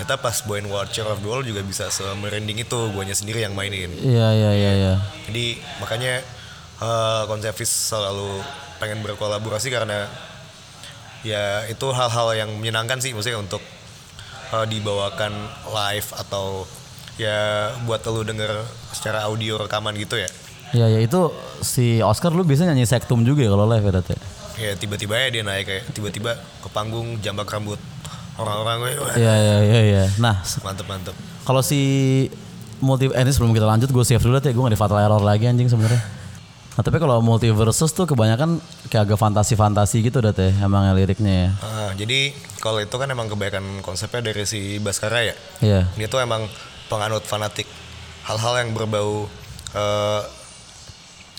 ternyata 0.00 0.16
pas 0.16 0.36
Boy 0.48 0.64
Watcher 0.64 1.04
of 1.04 1.20
Wall 1.20 1.44
juga 1.44 1.60
bisa 1.60 1.92
semerinding 1.92 2.64
itu 2.64 2.78
guanya 2.96 3.12
sendiri 3.12 3.44
yang 3.44 3.52
mainin. 3.52 3.92
Iya 3.92 4.28
iya 4.32 4.50
iya 4.56 4.72
iya. 4.72 4.94
Jadi 5.28 5.60
makanya 5.84 6.24
eh, 6.80 7.22
konsep 7.28 7.52
Fizz 7.52 7.92
selalu 7.92 8.40
pengen 8.80 9.04
berkolaborasi 9.04 9.68
karena 9.68 10.08
ya 11.20 11.68
itu 11.68 11.84
hal-hal 11.92 12.32
yang 12.32 12.50
menyenangkan 12.56 12.96
sih 13.04 13.12
maksudnya 13.12 13.36
untuk 13.36 13.60
eh, 14.56 14.64
dibawakan 14.64 15.36
live 15.68 16.08
atau 16.16 16.64
ya 17.20 17.38
buat 17.84 18.00
lu 18.02 18.24
denger 18.24 18.64
secara 18.90 19.28
audio 19.28 19.60
rekaman 19.60 19.92
gitu 19.94 20.16
ya. 20.16 20.28
Iya 20.70 20.86
iya 20.88 21.00
itu 21.02 21.34
si 21.60 21.98
Oscar 22.00 22.30
lu 22.30 22.46
biasanya 22.46 22.72
nyanyi 22.72 22.86
sektum 22.86 23.26
juga 23.26 23.42
ya 23.42 23.50
kalau 23.50 23.66
live 23.66 23.84
ya 23.84 23.92
Dat 23.92 24.06
ya? 24.08 24.18
ya 24.60 24.72
tiba-tiba 24.76 25.16
ya 25.16 25.28
dia 25.32 25.42
naik 25.42 25.64
kayak 25.66 25.84
tiba-tiba 25.90 26.36
ke 26.36 26.68
panggung 26.70 27.16
jambak 27.18 27.48
rambut 27.48 27.80
orang-orang 28.36 28.92
Iya 29.16 29.32
iya 29.34 29.56
iya 29.60 29.80
iya. 29.82 30.04
Nah 30.20 30.40
mantep 30.62 30.86
mantep 30.86 31.14
Kalau 31.42 31.64
si 31.64 31.80
multi 32.78 33.08
eh, 33.08 33.18
ini 33.18 33.32
sebelum 33.32 33.50
kita 33.50 33.66
lanjut 33.66 33.88
gue 33.90 34.04
save 34.04 34.22
dulu 34.22 34.38
deh 34.38 34.52
gue 34.52 34.62
gak 34.62 34.72
di 34.72 34.78
fatal 34.78 35.00
error 35.00 35.20
lagi 35.20 35.48
anjing 35.48 35.66
sebenarnya. 35.66 36.00
Nah 36.78 36.82
tapi 36.86 37.02
kalau 37.02 37.18
multiverses 37.18 37.90
tuh 37.90 38.06
kebanyakan 38.06 38.62
kayak 38.88 39.10
agak 39.10 39.18
fantasi-fantasi 39.18 40.06
gitu 40.06 40.22
dat 40.22 40.38
ya 40.38 40.54
emang 40.62 40.86
liriknya 40.94 41.32
ya. 41.34 41.50
Ah, 41.60 41.90
jadi 41.98 42.30
kalau 42.62 42.78
itu 42.78 42.94
kan 42.94 43.10
emang 43.10 43.26
kebaikan 43.26 43.64
konsepnya 43.82 44.30
dari 44.30 44.46
si 44.46 44.78
Baskara 44.78 45.24
ya 45.24 45.34
Iya. 45.60 45.80
dia 45.98 46.06
tuh 46.06 46.22
emang 46.22 46.46
penganut 46.90 47.22
fanatik 47.22 47.64
hal-hal 48.26 48.54
yang 48.58 48.74
berbau 48.74 49.30
eh, 49.72 50.22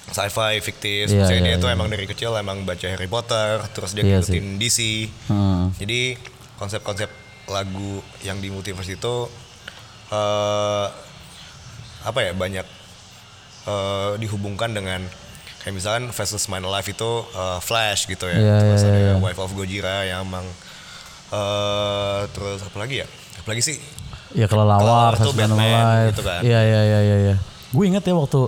sci-fi 0.08 0.60
fiktif 0.60 1.08
Iya, 1.08 1.24
Misalnya 1.24 1.42
dia 1.46 1.58
tuh 1.58 1.70
iya. 1.70 1.76
emang 1.76 1.88
dari 1.88 2.04
kecil 2.04 2.32
emang 2.34 2.64
baca 2.64 2.84
Harry 2.84 3.08
Potter 3.08 3.60
terus 3.72 3.92
dia 3.92 4.04
Iya 4.04 4.20
ngikutin 4.20 4.46
DC 4.58 4.80
Hmm. 5.28 5.72
jadi 5.76 6.16
konsep-konsep 6.56 7.08
lagu 7.48 8.00
yang 8.22 8.40
di 8.40 8.48
multiverse 8.48 8.92
itu 8.92 9.16
eh 10.10 10.88
apa 12.02 12.20
ya 12.20 12.32
banyak 12.34 12.66
eh, 13.66 14.12
dihubungkan 14.18 14.72
dengan 14.72 15.00
kayak 15.62 15.74
misalkan 15.74 16.10
versus 16.10 16.48
My 16.48 16.60
Life 16.60 16.88
itu 16.88 17.12
eh, 17.30 17.60
Flash 17.60 18.06
gitu 18.06 18.26
ya 18.26 18.36
Iya, 18.36 18.56
terus 18.60 18.82
iya, 18.82 18.90
ada 18.90 19.00
iya. 19.00 19.14
Wife 19.18 19.40
of 19.40 19.52
Gojira 19.54 20.04
yang 20.04 20.26
emang 20.26 20.44
eh 21.32 22.22
terus 22.30 22.60
apa 22.60 22.78
lagi 22.78 23.00
ya 23.00 23.08
apa 23.40 23.48
lagi 23.48 23.64
sih 23.64 23.78
Ya 24.34 24.48
kalau 24.48 24.64
lawar, 24.64 24.82
Kelelawar 24.82 25.14
Fast 25.18 25.36
Dynamo 25.36 25.60
Batman 25.60 26.10
gitu 26.12 26.22
kan. 26.24 26.40
Iya 26.42 26.60
iya 26.62 26.82
iya 26.84 27.00
iya. 27.02 27.18
iya. 27.30 27.36
Gue 27.72 27.84
inget 27.88 28.04
ya 28.04 28.14
waktu 28.14 28.48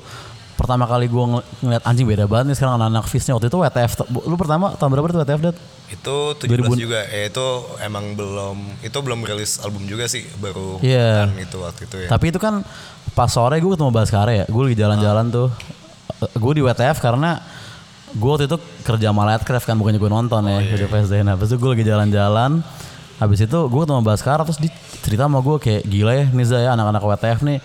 pertama 0.54 0.86
kali 0.86 1.10
gue 1.10 1.24
ng 1.24 1.34
ngeliat 1.66 1.84
anjing 1.84 2.06
beda 2.06 2.24
banget 2.30 2.54
nih 2.54 2.56
sekarang 2.56 2.78
anak-anak 2.78 3.06
Fizz-nya 3.10 3.34
waktu 3.36 3.48
itu 3.50 3.58
WTF. 3.58 3.92
Lu 4.24 4.36
pertama 4.36 4.66
tahun 4.75 4.90
berapa 4.92 5.08
tuh 5.10 5.22
WTF 5.24 5.42
dat? 5.44 5.58
itu 5.94 6.18
17 6.50 6.74
juga 6.74 7.06
ya 7.06 7.30
itu 7.30 7.46
emang 7.78 8.18
belum 8.18 8.82
itu 8.82 8.98
belum 8.98 9.30
rilis 9.30 9.62
album 9.62 9.86
juga 9.86 10.10
sih 10.10 10.25
baru 10.42 10.82
Iya. 10.82 11.30
kan 11.30 11.38
itu 11.38 11.58
waktu 11.62 11.82
itu 11.86 11.96
ya 12.02 12.08
Tapi 12.10 12.34
itu 12.34 12.40
kan 12.42 12.66
pas 13.13 13.30
sore 13.30 13.62
gue 13.62 13.72
ketemu 13.78 13.94
Baskara 13.94 14.34
ya. 14.34 14.46
Gue 14.50 14.74
lagi 14.74 14.78
jalan-jalan 14.82 15.30
tuh. 15.30 15.54
Gue 16.34 16.54
di 16.58 16.66
WTF 16.66 16.98
karena 16.98 17.38
gue 18.10 18.25
waktu 18.25 18.46
itu 18.50 18.58
kerja 18.82 19.13
sama 19.13 19.22
Lightcraft 19.30 19.66
kan 19.70 19.78
bukannya 19.78 20.02
gue 20.02 20.10
nonton 20.10 20.42
ya 20.50 20.60
video 20.66 20.90
PSDN. 20.90 21.30
Habis 21.30 21.54
itu 21.54 21.58
gue 21.62 21.70
lagi 21.78 21.86
jalan-jalan. 21.86 22.52
Habis 23.24 23.48
itu 23.48 23.56
gue 23.56 23.82
ketemu 23.82 24.03
Baskara 24.03 24.44
terus 24.44 24.60
cerita 25.00 25.24
sama 25.25 25.39
gue 25.39 25.56
kayak 25.58 25.88
gila 25.88 26.12
ya 26.12 26.25
Niza 26.30 26.60
ya 26.60 26.75
anak-anak 26.75 27.00
WTF 27.01 27.39
nih. 27.42 27.60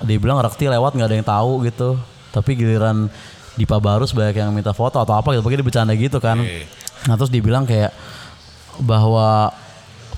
Dia 0.00 0.16
bilang 0.16 0.38
rekti 0.38 0.64
lewat 0.64 0.94
nggak 0.94 1.08
ada 1.10 1.16
yang 1.18 1.26
tahu 1.26 1.52
gitu. 1.66 1.98
Tapi 2.30 2.54
giliran 2.54 3.10
Dipa 3.58 3.82
Barus 3.82 4.14
banyak 4.14 4.38
yang 4.38 4.54
minta 4.54 4.70
foto 4.70 4.96
atau 4.96 5.12
apa 5.12 5.34
gitu. 5.34 5.42
Pokoknya 5.42 5.58
dia 5.60 5.66
bercanda 5.66 5.92
gitu 5.92 6.22
kan. 6.22 6.38
Nah 7.04 7.14
terus 7.18 7.28
dibilang 7.28 7.66
kayak 7.66 7.90
bahwa 8.78 9.50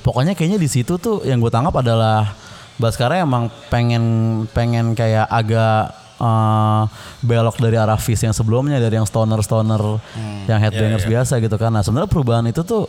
pokoknya 0.02 0.36
kayaknya 0.36 0.60
di 0.60 0.68
situ 0.68 1.00
tuh 1.00 1.24
yang 1.24 1.40
gue 1.40 1.48
tangkap 1.48 1.74
adalah 1.74 2.36
Baskara 2.76 3.20
emang 3.20 3.46
pengen 3.68 4.02
pengen 4.50 4.92
kayak 4.92 5.28
agak 5.28 5.92
eh, 6.18 6.82
belok 7.22 7.58
dari 7.58 7.74
arah 7.74 7.98
Fizz 7.98 8.26
yang 8.26 8.34
sebelumnya 8.34 8.78
dari 8.78 8.94
yang 8.94 9.06
stoner-stoner 9.06 9.82
Hmm. 10.14 10.46
yang 10.46 10.58
Iya, 10.58 10.70
headbangers 10.70 11.06
biasa 11.06 11.38
gitu 11.38 11.54
kan. 11.54 11.70
Nah, 11.70 11.82
sebenarnya 11.82 12.10
perubahan 12.10 12.46
itu 12.46 12.62
tuh 12.62 12.86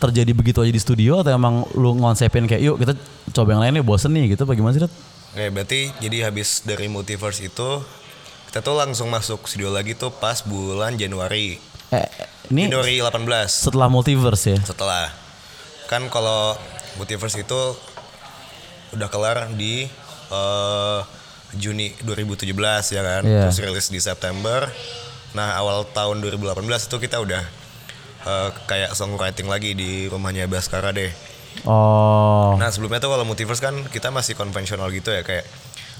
terjadi 0.00 0.32
begitu 0.32 0.64
aja 0.64 0.72
di 0.72 0.80
studio 0.80 1.20
atau 1.20 1.36
emang 1.36 1.68
lu 1.76 1.92
ngonsepin 2.00 2.48
kayak 2.48 2.62
yuk 2.64 2.76
kita 2.80 2.96
coba 3.36 3.54
yang 3.54 3.62
lain 3.62 3.72
nih 3.80 3.84
bosen 3.84 4.10
nih 4.16 4.32
gitu 4.34 4.48
bagaimana 4.48 4.72
sih? 4.72 4.82
Dat? 4.82 4.92
Oke, 5.30 5.46
berarti 5.52 5.80
jadi 6.00 6.32
habis 6.32 6.64
dari 6.64 6.88
Multiverse 6.88 7.44
itu 7.44 7.84
kita 8.50 8.66
tuh 8.66 8.74
langsung 8.74 9.12
masuk 9.12 9.46
studio 9.46 9.70
lagi 9.70 9.94
tuh 9.94 10.10
pas 10.10 10.42
bulan 10.42 10.98
Januari. 10.98 11.62
Eh, 11.94 12.08
ini 12.50 12.66
Januari 12.66 12.98
18 12.98 13.22
setelah 13.46 13.86
multiverse 13.86 14.46
ya. 14.54 14.58
setelah 14.62 15.10
kan 15.86 16.06
kalau 16.10 16.58
Multiverse 16.98 17.38
itu 17.38 17.60
udah 18.90 19.06
kelar 19.06 19.54
di 19.54 19.86
eh, 20.34 21.00
Juni 21.54 21.94
2017 22.02 22.50
ya 22.94 23.02
kan. 23.02 23.22
Iya. 23.26 23.50
Terus 23.50 23.58
rilis 23.62 23.86
di 23.90 24.00
September. 24.02 24.70
Nah, 25.34 25.54
awal 25.54 25.86
tahun 25.94 26.22
2018 26.22 26.90
itu 26.90 26.96
kita 26.98 27.22
udah 27.22 27.42
eh, 28.26 28.50
kayak 28.68 28.92
songwriting 28.96 29.48
lagi 29.48 29.72
di 29.76 30.06
rumahnya 30.10 30.50
Baskara 30.50 30.92
deh. 30.92 31.12
Oh, 31.66 32.54
Nah 32.56 32.70
sebelumnya 32.70 33.02
tuh 33.02 33.10
kalau 33.10 33.26
multiverse 33.26 33.60
kan 33.60 33.74
kita 33.90 34.14
masih 34.14 34.38
konvensional 34.38 34.88
gitu 34.94 35.10
ya 35.10 35.26
kayak 35.26 35.44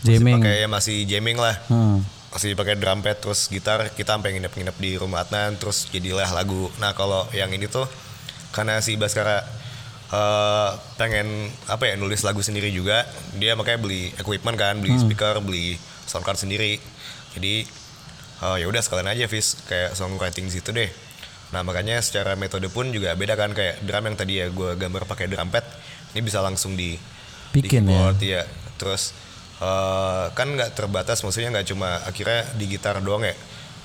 Jamming. 0.00 0.40
masih 0.40 0.40
pakai 0.40 0.54
ya 0.56 0.68
masih 0.70 0.96
jamming 1.04 1.36
lah, 1.36 1.54
hmm. 1.68 1.98
masih 2.32 2.56
pakai 2.56 2.74
drum 2.80 3.04
pad 3.04 3.20
terus 3.20 3.52
gitar 3.52 3.92
kita 3.92 4.16
sampai 4.16 4.32
nginep-nginep 4.38 4.76
di 4.80 4.96
rumah 4.96 5.28
Adnan 5.28 5.60
terus 5.60 5.92
jadilah 5.92 6.30
lagu. 6.32 6.72
Nah 6.80 6.96
kalau 6.96 7.28
yang 7.36 7.52
ini 7.52 7.68
tuh 7.68 7.84
karena 8.56 8.80
si 8.80 8.96
Baskara 8.96 9.44
eh, 10.08 10.70
pengen 10.96 11.52
apa 11.68 11.84
ya 11.92 11.94
nulis 12.00 12.24
lagu 12.24 12.40
sendiri 12.40 12.72
juga, 12.72 13.04
dia 13.36 13.52
makanya 13.52 13.84
beli 13.84 14.08
equipment 14.16 14.56
kan, 14.56 14.80
beli 14.80 14.96
speaker, 14.96 15.36
beli 15.44 15.76
sound 16.08 16.24
card 16.24 16.40
sendiri. 16.40 16.80
Jadi 17.36 17.68
eh, 18.40 18.56
ya 18.56 18.66
udah 18.72 18.80
sekalian 18.80 19.12
aja 19.12 19.28
Fis 19.28 19.60
kayak 19.68 19.92
songwriting 19.92 20.48
situ 20.48 20.72
deh. 20.72 20.88
Nah 21.50 21.66
makanya 21.66 21.98
secara 21.98 22.38
metode 22.38 22.70
pun 22.70 22.88
juga 22.94 23.14
beda 23.18 23.34
kan 23.34 23.50
kayak 23.50 23.82
drum 23.82 24.06
yang 24.06 24.16
tadi 24.16 24.38
ya 24.38 24.46
gue 24.50 24.70
gambar 24.78 25.02
pakai 25.06 25.26
drum 25.26 25.50
pad 25.50 25.66
ini 26.14 26.22
bisa 26.22 26.38
langsung 26.38 26.78
di 26.78 26.94
Bikin 27.50 27.86
di 27.86 27.90
ya. 27.90 27.98
keyboard 27.98 28.18
ya. 28.22 28.42
Terus 28.78 29.10
eh, 29.58 30.24
kan 30.30 30.46
nggak 30.54 30.78
terbatas 30.78 31.22
maksudnya 31.26 31.50
nggak 31.50 31.66
cuma 31.66 31.98
akhirnya 32.06 32.46
di 32.54 32.64
gitar 32.70 33.02
doang 33.02 33.26
ya. 33.26 33.34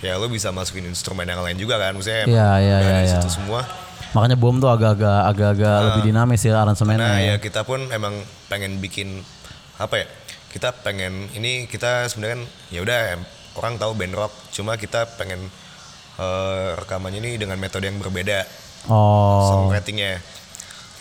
Ya 0.03 0.13
lu 0.21 0.29
bisa 0.29 0.53
masukin 0.53 0.85
instrumen 0.85 1.25
yang 1.25 1.41
lain 1.41 1.57
juga 1.57 1.81
kan 1.81 1.95
maksudnya 1.97 2.29
Iya, 2.29 2.49
iya, 2.61 2.77
iya, 2.83 2.97
situ 3.17 3.25
iya. 3.25 3.33
semua. 3.33 3.61
Makanya 4.13 4.37
bom 4.37 4.55
tuh 4.61 4.69
agak-agak 4.69 5.21
agak-agak 5.33 5.77
lebih 5.89 6.01
dinamis 6.13 6.41
ya 6.45 6.61
aransemennya. 6.61 7.01
Nah 7.01 7.17
ya. 7.19 7.33
ya 7.33 7.35
kita 7.41 7.65
pun 7.65 7.81
emang 7.89 8.13
pengen 8.47 8.77
bikin 8.77 9.25
apa 9.81 10.05
ya? 10.05 10.07
Kita 10.53 10.71
pengen 10.71 11.27
ini 11.35 11.65
kita 11.67 12.07
sebenarnya 12.07 12.39
kan 12.39 12.43
ya 12.71 12.79
udah 12.85 12.99
orang 13.59 13.75
tahu 13.75 13.91
band 13.95 14.13
rock, 14.15 14.31
cuma 14.51 14.75
kita 14.75 15.03
pengen 15.19 15.51
eh, 16.17 16.69
rekamannya 16.79 17.19
ini 17.19 17.37
dengan 17.39 17.59
metode 17.59 17.87
yang 17.87 17.99
berbeda. 17.99 18.45
Oh, 18.85 19.49
songwritingnya. 19.49 20.21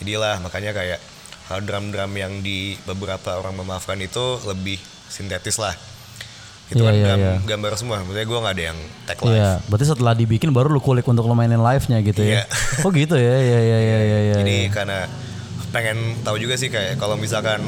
Jadilah 0.00 0.40
makanya 0.40 0.72
kayak 0.72 1.00
uh, 1.52 1.60
drum-drum 1.60 2.12
yang 2.16 2.40
di 2.40 2.76
beberapa 2.88 3.36
orang 3.36 3.56
memaafkan 3.60 4.00
itu 4.00 4.40
lebih 4.48 4.80
sintetis 5.08 5.60
lah. 5.60 5.76
Itu 6.72 6.80
Iya, 6.80 6.88
kan 6.88 6.94
iya, 6.96 7.04
drum 7.04 7.20
iya. 7.20 7.34
gambar 7.44 7.72
semua. 7.76 8.00
Maksudnya 8.00 8.24
gue 8.24 8.38
nggak 8.40 8.54
ada 8.56 8.64
yang 8.72 8.78
tag 9.04 9.18
live. 9.20 9.36
iya. 9.36 9.50
Berarti 9.68 9.84
setelah 9.84 10.14
dibikin 10.16 10.50
baru 10.56 10.72
lu 10.72 10.80
kulik 10.80 11.04
untuk 11.04 11.28
lu 11.28 11.36
mainin 11.36 11.60
live-nya 11.60 11.98
gitu 12.00 12.24
ya. 12.24 12.40
Iya. 12.40 12.42
Oh 12.82 12.90
gitu 12.90 13.16
ya. 13.20 13.34
Iya 13.36 13.58
iya 13.60 13.78
iya 13.84 13.98
iya 14.00 14.18
iya. 14.32 14.34
Jadi 14.40 14.56
iya. 14.64 14.72
karena 14.72 14.98
pengen 15.74 15.98
tahu 16.24 16.40
juga 16.40 16.56
sih 16.56 16.72
kayak 16.72 16.96
kalau 16.96 17.20
misalkan 17.20 17.60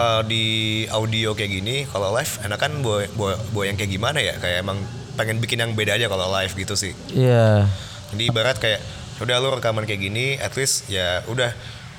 uh, 0.00 0.24
di 0.24 0.44
audio 0.88 1.36
kayak 1.36 1.52
gini, 1.60 1.84
kalau 1.92 2.14
live 2.16 2.32
enakan 2.40 2.80
bawa, 2.80 3.04
bawa, 3.14 3.34
bawa 3.52 3.64
yang 3.68 3.76
kayak 3.76 3.92
gimana 3.92 4.18
ya? 4.24 4.34
Kayak 4.40 4.64
emang 4.64 4.80
pengen 5.16 5.36
bikin 5.36 5.58
yang 5.58 5.72
beda 5.72 5.96
aja 5.96 6.06
kalau 6.06 6.28
live 6.30 6.52
gitu 6.54 6.74
sih. 6.74 6.92
Iya. 7.08 7.66
Jadi 8.12 8.22
ibarat 8.24 8.56
kayak 8.56 8.80
udah 9.16 9.36
lu 9.36 9.48
rekaman 9.50 9.82
kayak 9.82 10.00
gini, 10.02 10.36
at 10.36 10.52
least 10.54 10.86
ya 10.86 11.24
udah 11.24 11.50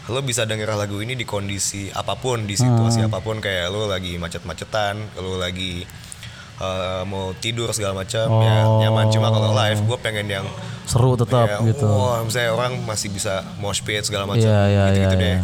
lo 0.08 0.22
bisa 0.22 0.46
denger 0.46 0.72
lagu 0.72 0.98
ini 0.98 1.14
di 1.14 1.26
kondisi 1.26 1.92
apa 1.92 2.16
pun, 2.16 2.46
di 2.46 2.56
situasi 2.56 3.02
Hmm. 3.02 3.10
apa 3.10 3.20
pun 3.20 3.38
kayak 3.38 3.68
lu 3.68 3.86
lagi 3.86 4.16
macet-macetan, 4.16 4.96
lu 5.18 5.36
lagi 5.36 5.84
uh, 6.58 7.04
mau 7.04 7.36
tidur 7.36 7.70
segala 7.70 7.98
macam 7.98 8.24
ya 8.40 8.64
Oh. 8.64 8.80
nyaman. 8.80 9.10
Cuma 9.10 9.28
kalau 9.28 9.52
live 9.52 9.82
gue 9.84 9.98
pengen 10.00 10.28
yang 10.28 10.46
Seru 10.88 11.14
tetap 11.14 11.44
ya, 11.46 11.60
gitu. 11.68 11.84
wah 11.84 12.24
misalnya 12.24 12.56
orang 12.56 12.80
masih 12.82 13.12
bisa 13.12 13.44
mosh 13.58 13.84
pit 13.84 14.00
segala 14.02 14.24
macam 14.24 14.40
Iya 14.40 14.62
iya 14.64 14.64
iya. 14.64 14.84
gitu-gitu 14.88 15.16
deh. 15.18 15.36
iya. 15.36 15.42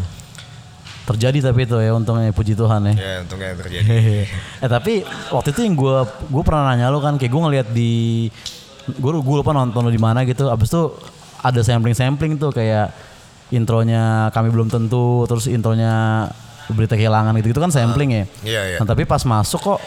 Terjadi 1.03 1.39
tapi 1.43 1.67
itu 1.67 1.75
ya 1.75 1.91
untungnya 1.91 2.31
puji 2.31 2.55
Tuhan 2.55 2.81
ya. 2.89 2.93
Ya 2.95 3.13
untungnya 3.22 3.51
terjadi. 3.60 3.83
eh 4.63 4.69
tapi 4.72 5.03
waktu 5.29 5.51
itu 5.51 5.62
yang 5.67 5.75
gue 5.75 5.98
gue 6.31 6.43
pernah 6.43 6.72
nanya 6.72 6.88
lu 6.88 7.03
kan 7.03 7.19
kayak 7.19 7.31
gue 7.31 7.41
ngeliat 7.43 7.67
di 7.69 7.91
gue 8.88 9.12
gue 9.12 9.36
lupa 9.39 9.51
nonton 9.51 9.83
lu 9.83 9.91
di 9.91 10.00
mana 10.00 10.24
gitu 10.24 10.48
abis 10.48 10.72
itu 10.72 10.83
ada 11.39 11.60
sampling 11.60 11.95
sampling 11.95 12.39
tuh 12.39 12.51
kayak 12.51 12.91
intronya 13.51 14.31
kami 14.31 14.50
belum 14.50 14.72
tentu 14.72 15.27
terus 15.27 15.45
intronya 15.48 16.27
berita 16.72 16.95
kehilangan 16.95 17.36
gitu 17.43 17.51
gitu 17.51 17.60
kan 17.60 17.72
sampling 17.72 18.10
ya 18.12 18.24
Iya 18.41 18.62
iya. 18.63 18.77
nah 18.79 18.88
tapi 18.88 19.03
pas 19.03 19.19
masuk 19.24 19.60
kok 19.60 19.79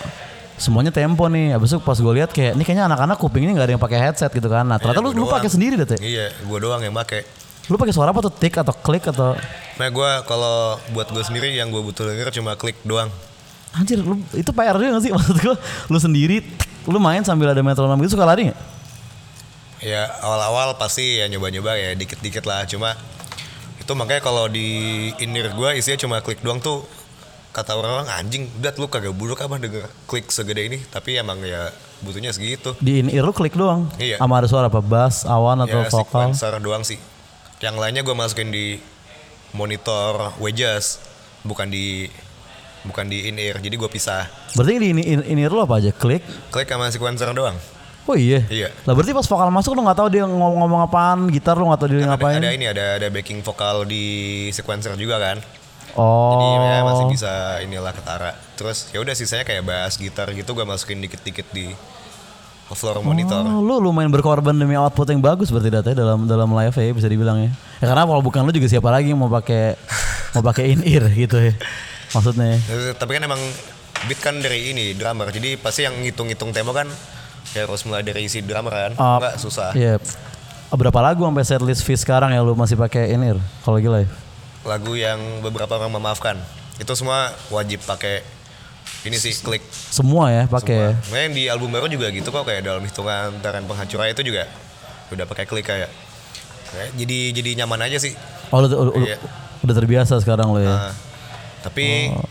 semuanya 0.57 0.93
tempo 0.93 1.29
nih 1.29 1.53
abis 1.53 1.77
itu 1.77 1.81
pas 1.81 1.97
gue 1.97 2.13
lihat 2.17 2.33
kayak 2.33 2.57
ini 2.57 2.65
kayaknya 2.65 2.89
anak-anak 2.89 3.17
kuping 3.17 3.45
ini 3.45 3.53
nggak 3.53 3.67
ada 3.69 3.75
yang 3.77 3.83
pakai 3.83 3.99
headset 4.01 4.33
gitu 4.33 4.49
kan 4.49 4.65
nah 4.65 4.77
ternyata 4.77 5.01
Iya, 5.01 5.13
lu 5.13 5.25
lu 5.25 5.27
pakai 5.29 5.49
sendiri 5.53 5.75
deh. 5.77 5.97
Iya, 6.01 6.33
gue 6.33 6.59
doang 6.61 6.81
yang 6.81 6.93
make. 6.97 7.25
Lu 7.67 7.75
pakai 7.75 7.95
suara 7.95 8.15
apa 8.15 8.23
tuh? 8.23 8.33
Tik 8.33 8.63
atau 8.63 8.75
klik 8.75 9.05
atau? 9.11 9.35
Nah 9.77 9.89
gue 9.91 10.11
kalau 10.31 10.79
buat 10.95 11.11
gue 11.11 11.25
sendiri 11.27 11.51
yang 11.51 11.69
gue 11.75 11.83
butuh 11.83 12.07
denger 12.07 12.31
cuma 12.39 12.55
klik 12.55 12.79
doang. 12.87 13.11
anjir 13.77 14.01
lu 14.01 14.17
itu 14.33 14.49
PR 14.57 14.73
juga 14.81 14.97
gak 14.97 15.05
sih? 15.05 15.13
Maksud 15.17 15.37
gue 15.37 15.57
lu 15.93 15.99
sendiri 16.01 16.41
tik, 16.41 16.89
lu 16.89 16.97
main 16.97 17.21
sambil 17.27 17.53
ada 17.53 17.61
metronom 17.61 17.99
gitu 18.01 18.17
suka 18.17 18.25
lari 18.25 18.49
nggak? 18.49 18.61
Ya 19.85 20.09
awal-awal 20.25 20.81
pasti 20.81 21.21
ya 21.21 21.29
nyoba-nyoba 21.29 21.77
ya 21.77 21.93
dikit-dikit 21.93 22.49
lah. 22.49 22.65
Cuma 22.65 22.97
itu 23.77 23.93
makanya 23.93 24.25
kalau 24.25 24.49
di 24.49 25.11
inir 25.21 25.53
gue 25.53 25.71
isinya 25.77 25.99
cuma 26.01 26.17
klik 26.25 26.41
doang 26.41 26.63
tuh. 26.63 26.87
Kata 27.53 27.73
orang-orang 27.73 28.09
anjing 28.13 28.53
udah 28.61 28.73
lu 28.77 28.89
kagak 28.89 29.17
buruk 29.17 29.41
apa 29.41 29.57
denger 29.61 29.89
klik 30.09 30.29
segede 30.33 30.73
ini. 30.73 30.79
Tapi 30.89 31.21
emang 31.21 31.41
ya 31.45 31.69
butuhnya 32.01 32.33
segitu. 32.33 32.73
Di 32.81 33.05
in 33.05 33.13
ear 33.13 33.29
lu 33.29 33.37
klik 33.37 33.53
doang? 33.53 33.93
Iya. 34.01 34.17
sama 34.17 34.41
ada 34.41 34.49
suara 34.49 34.73
apa? 34.73 34.81
Bass 34.81 35.29
awan 35.29 35.69
atau 35.69 35.85
ya 35.85 35.93
vokal? 35.93 36.33
sequencer 36.33 36.57
doang 36.65 36.81
sih 36.81 37.16
yang 37.65 37.77
lainnya 37.81 38.05
gue 38.05 38.13
masukin 38.13 38.53
di 38.53 38.77
monitor 39.57 40.37
wedges 40.37 41.01
bukan 41.47 41.73
di 41.73 42.11
bukan 42.85 43.09
di 43.09 43.33
in 43.33 43.41
ear 43.41 43.59
jadi 43.59 43.75
gue 43.75 43.91
pisah. 43.91 44.29
Berarti 44.55 44.79
di 44.79 44.89
in, 44.93 44.99
in, 45.01 45.21
in 45.25 45.39
ear 45.41 45.51
lu 45.51 45.65
apa 45.65 45.81
aja? 45.81 45.91
Klik? 45.91 46.23
Klik 46.53 46.69
sama 46.69 46.93
sequencer 46.93 47.33
doang. 47.33 47.57
Oh 48.07 48.15
iya? 48.15 48.47
Iya. 48.47 48.71
lah 48.87 48.95
berarti 48.95 49.11
pas 49.11 49.27
vokal 49.27 49.51
masuk 49.51 49.75
lu 49.75 49.83
nggak 49.83 49.99
tahu 49.99 50.09
dia 50.15 50.23
ngomong, 50.23 50.63
ngomong 50.63 50.81
apaan 50.87 51.27
gitar 51.27 51.59
lu 51.59 51.67
nggak 51.67 51.81
tahu 51.83 51.89
dia 51.91 52.07
ada, 52.07 52.11
ngapain? 52.15 52.39
ada 52.39 52.51
ini 52.55 52.67
ada 52.71 52.85
ada 53.03 53.07
backing 53.11 53.43
vokal 53.43 53.83
di 53.83 54.05
sequencer 54.55 54.95
juga 54.95 55.19
kan. 55.19 55.43
Oh. 55.99 56.39
Jadi 56.39 56.47
ya 56.71 56.79
masih 56.87 57.07
bisa 57.11 57.33
inilah 57.67 57.91
ketara. 57.91 58.39
Terus 58.55 58.95
ya 58.95 59.03
udah 59.03 59.15
sisanya 59.17 59.43
kayak 59.43 59.67
bass, 59.67 59.99
gitar 59.99 60.31
gitu 60.31 60.55
gue 60.55 60.63
masukin 60.63 61.03
dikit-dikit 61.03 61.51
di 61.51 61.75
floor 62.75 62.99
monitor. 62.99 63.47
Oh, 63.47 63.63
lu 63.63 63.79
lumayan 63.79 64.11
berkorban 64.11 64.51
demi 64.51 64.75
output 64.75 65.07
yang 65.15 65.23
bagus 65.23 65.55
berarti 65.55 65.71
data 65.71 65.95
dalam 65.95 66.27
dalam 66.27 66.51
live 66.51 66.75
ya 66.75 66.91
bisa 66.91 67.07
dibilang 67.07 67.39
ya. 67.39 67.51
Ya 67.79 67.87
karena 67.87 68.03
kalau 68.03 68.23
bukan 68.25 68.43
lu 68.43 68.51
juga 68.51 68.67
siapa 68.67 68.91
lagi 68.91 69.15
yang 69.15 69.23
mau 69.23 69.31
pakai 69.31 69.79
mau 70.35 70.43
pakai 70.43 70.75
in 70.75 70.83
ear 70.83 71.07
gitu 71.15 71.39
ya. 71.39 71.55
Maksudnya. 72.11 72.59
Terus, 72.67 72.99
Tapi 72.99 73.11
kan 73.15 73.23
emang 73.23 73.39
beat 74.11 74.19
kan 74.19 74.35
dari 74.43 74.75
ini 74.75 74.99
drummer. 74.99 75.31
Jadi 75.31 75.55
pasti 75.61 75.87
yang 75.87 75.95
ngitung-ngitung 76.03 76.51
tempo 76.51 76.75
kan 76.75 76.91
ya 77.55 77.71
harus 77.71 77.87
mulai 77.87 78.03
dari 78.03 78.27
si 78.27 78.43
drummer 78.43 78.75
kan. 78.75 78.93
Uh, 78.99 79.23
Enggak 79.23 79.35
susah. 79.39 79.71
Iya. 79.79 80.03
Berapa 80.75 80.99
lagu 80.99 81.23
sampai 81.23 81.47
setlist 81.47 81.87
fee 81.87 81.95
sekarang 81.95 82.35
ya 82.35 82.43
lu 82.43 82.59
masih 82.59 82.75
pakai 82.75 83.15
in 83.15 83.23
ear 83.23 83.39
kalau 83.63 83.79
lagi 83.79 83.87
live? 83.87 84.13
Lagu 84.67 84.99
yang 84.99 85.23
beberapa 85.47 85.79
orang 85.79 85.95
memaafkan. 85.95 86.35
Itu 86.83 86.99
semua 86.99 87.31
wajib 87.55 87.87
pakai 87.87 88.27
ini 89.07 89.17
sih 89.17 89.33
klik. 89.37 89.63
Semua 89.71 90.29
ya 90.29 90.43
pakai. 90.45 90.95
Nah, 91.09 91.19
yang 91.21 91.33
di 91.33 91.47
album 91.47 91.71
baru 91.71 91.87
juga 91.87 92.09
gitu 92.09 92.29
kok 92.29 92.43
kayak 92.43 92.63
dalam 92.63 92.83
hitungan 92.83 93.33
taran 93.39 93.65
penghancuran 93.65 94.11
itu 94.11 94.23
juga 94.23 94.51
udah 95.09 95.25
pakai 95.25 95.45
klik 95.45 95.65
kayak. 95.65 95.91
kayak 96.67 96.91
jadi 96.95 97.19
jadi 97.33 97.51
nyaman 97.63 97.79
aja 97.83 97.97
sih. 97.97 98.13
Oh 98.51 98.59
lu- 98.59 98.69
lu- 98.91 98.95
Iya. 99.01 99.17
udah 99.63 99.75
terbiasa 99.75 100.19
sekarang 100.19 100.51
lu 100.51 100.61
ya. 100.61 100.69
Nah, 100.69 100.93
tapi 101.63 102.11
Oh. 102.11 102.27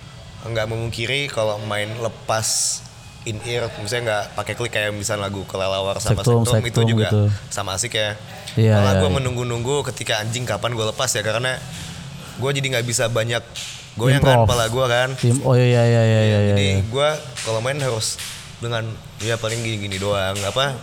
nggak 0.45 0.67
memungkiri 0.67 1.27
kalau 1.27 1.55
main 1.63 1.87
lepas 1.97 2.79
in 3.23 3.41
ear 3.41 3.65
misalnya 3.79 4.03
nggak 4.05 4.23
pakai 4.35 4.53
klik 4.53 4.69
kayak 4.69 4.93
misalnya 4.93 5.25
lagu 5.25 5.41
kelelawar 5.45 5.97
sama 5.97 6.21
Sektum, 6.21 6.45
sektum, 6.45 6.61
itu 6.61 6.69
sektum 6.69 6.85
juga 6.85 7.07
gitu. 7.09 7.23
sama 7.49 7.73
asik 7.73 7.95
ya. 7.95 8.13
Iya, 8.53 8.77
Malah 8.77 8.91
iya, 8.91 9.01
gue 9.01 9.09
iya. 9.09 9.15
menunggu-nunggu 9.17 9.75
ketika 9.89 10.21
anjing 10.21 10.45
kapan 10.45 10.71
gue 10.71 10.85
lepas 10.85 11.09
ya 11.09 11.19
karena 11.19 11.57
gue 12.35 12.49
jadi 12.51 12.67
nggak 12.69 12.85
bisa 12.85 13.07
banyak 13.07 13.41
goyang 13.95 14.21
kan 14.21 14.43
kepala 14.43 14.65
gue 14.67 14.85
kan. 14.85 15.09
Tim 15.15 15.35
oh 15.41 15.55
iya 15.55 15.67
iya 15.67 15.83
iya 15.83 16.01
iya 16.03 16.21
iya. 16.21 16.39
jadi 16.55 16.65
iya. 16.79 16.83
gue 16.83 17.09
kalau 17.43 17.59
main 17.63 17.79
harus 17.79 18.19
dengan 18.59 18.83
ya 19.19 19.35
paling 19.35 19.59
gini-gini 19.59 19.99
doang 19.99 20.35
apa 20.43 20.75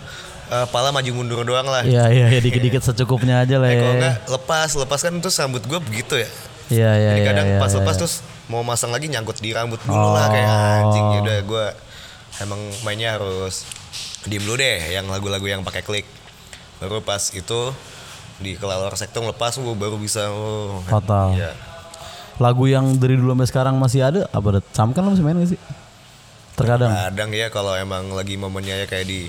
eh, 0.48 0.66
pala 0.68 0.92
maju 0.92 1.10
mundur 1.12 1.44
doang 1.44 1.68
lah. 1.68 1.84
Iya 1.84 2.08
iya 2.08 2.26
iya 2.32 2.40
dikit-dikit 2.40 2.80
secukupnya 2.88 3.44
aja 3.44 3.60
lah 3.60 3.68
Eh, 3.68 3.76
ya. 3.76 3.80
kalau 3.80 3.94
nggak 4.00 4.16
lepas 4.28 4.68
lepas 4.76 5.00
kan 5.00 5.12
terus 5.20 5.36
rambut 5.36 5.62
gue 5.64 5.80
begitu 5.80 6.14
ya. 6.16 6.28
Iya 6.72 6.90
iya 6.96 7.10
Jadi 7.12 7.20
iya. 7.20 7.28
kadang 7.28 7.46
iya, 7.52 7.58
pas 7.60 7.70
iya. 7.70 7.78
lepas 7.84 7.94
terus 8.00 8.14
mau 8.48 8.64
masang 8.64 8.88
lagi 8.88 9.08
nyangkut 9.12 9.40
di 9.40 9.52
rambut 9.52 9.80
dulu 9.84 10.08
lah 10.12 10.28
kayak 10.28 10.48
Oh. 10.48 10.78
anjing 10.88 11.06
ya 11.08 11.18
udah 11.20 11.38
gue 11.44 11.66
emang 12.40 12.60
mainnya 12.82 13.16
harus 13.16 13.64
diem 14.24 14.40
dulu 14.40 14.56
deh 14.56 14.92
yang 14.92 15.04
lagu-lagu 15.08 15.44
yang 15.44 15.60
pakai 15.60 15.80
klik 15.80 16.06
baru 16.80 17.00
pas 17.00 17.28
itu 17.32 17.60
di 18.40 18.58
kelelawar 18.58 18.92
sektor 18.96 19.22
lepas 19.22 19.54
gue 19.54 19.74
baru 19.74 19.94
bisa 19.96 20.26
oh, 20.32 20.82
Total. 20.84 21.32
ya 21.38 21.50
Lagu 22.36 22.64
yang 22.64 22.96
dari 22.96 23.14
dulu 23.14 23.32
sampai 23.32 23.48
sekarang 23.48 23.74
masih 23.76 24.00
ada 24.02 24.20
apa? 24.28 24.46
ada? 24.48 24.60
Sam 24.70 24.90
kan 24.90 25.02
lo 25.02 25.12
masih 25.12 25.22
main 25.22 25.36
gak 25.36 25.50
sih? 25.50 25.60
Terkadang. 26.52 26.92
kadang 26.92 27.30
ya 27.32 27.48
kalau 27.48 27.72
emang 27.72 28.12
lagi 28.12 28.36
momennya 28.36 28.76
ya 28.76 28.86
kayak 28.86 29.04
di 29.04 29.24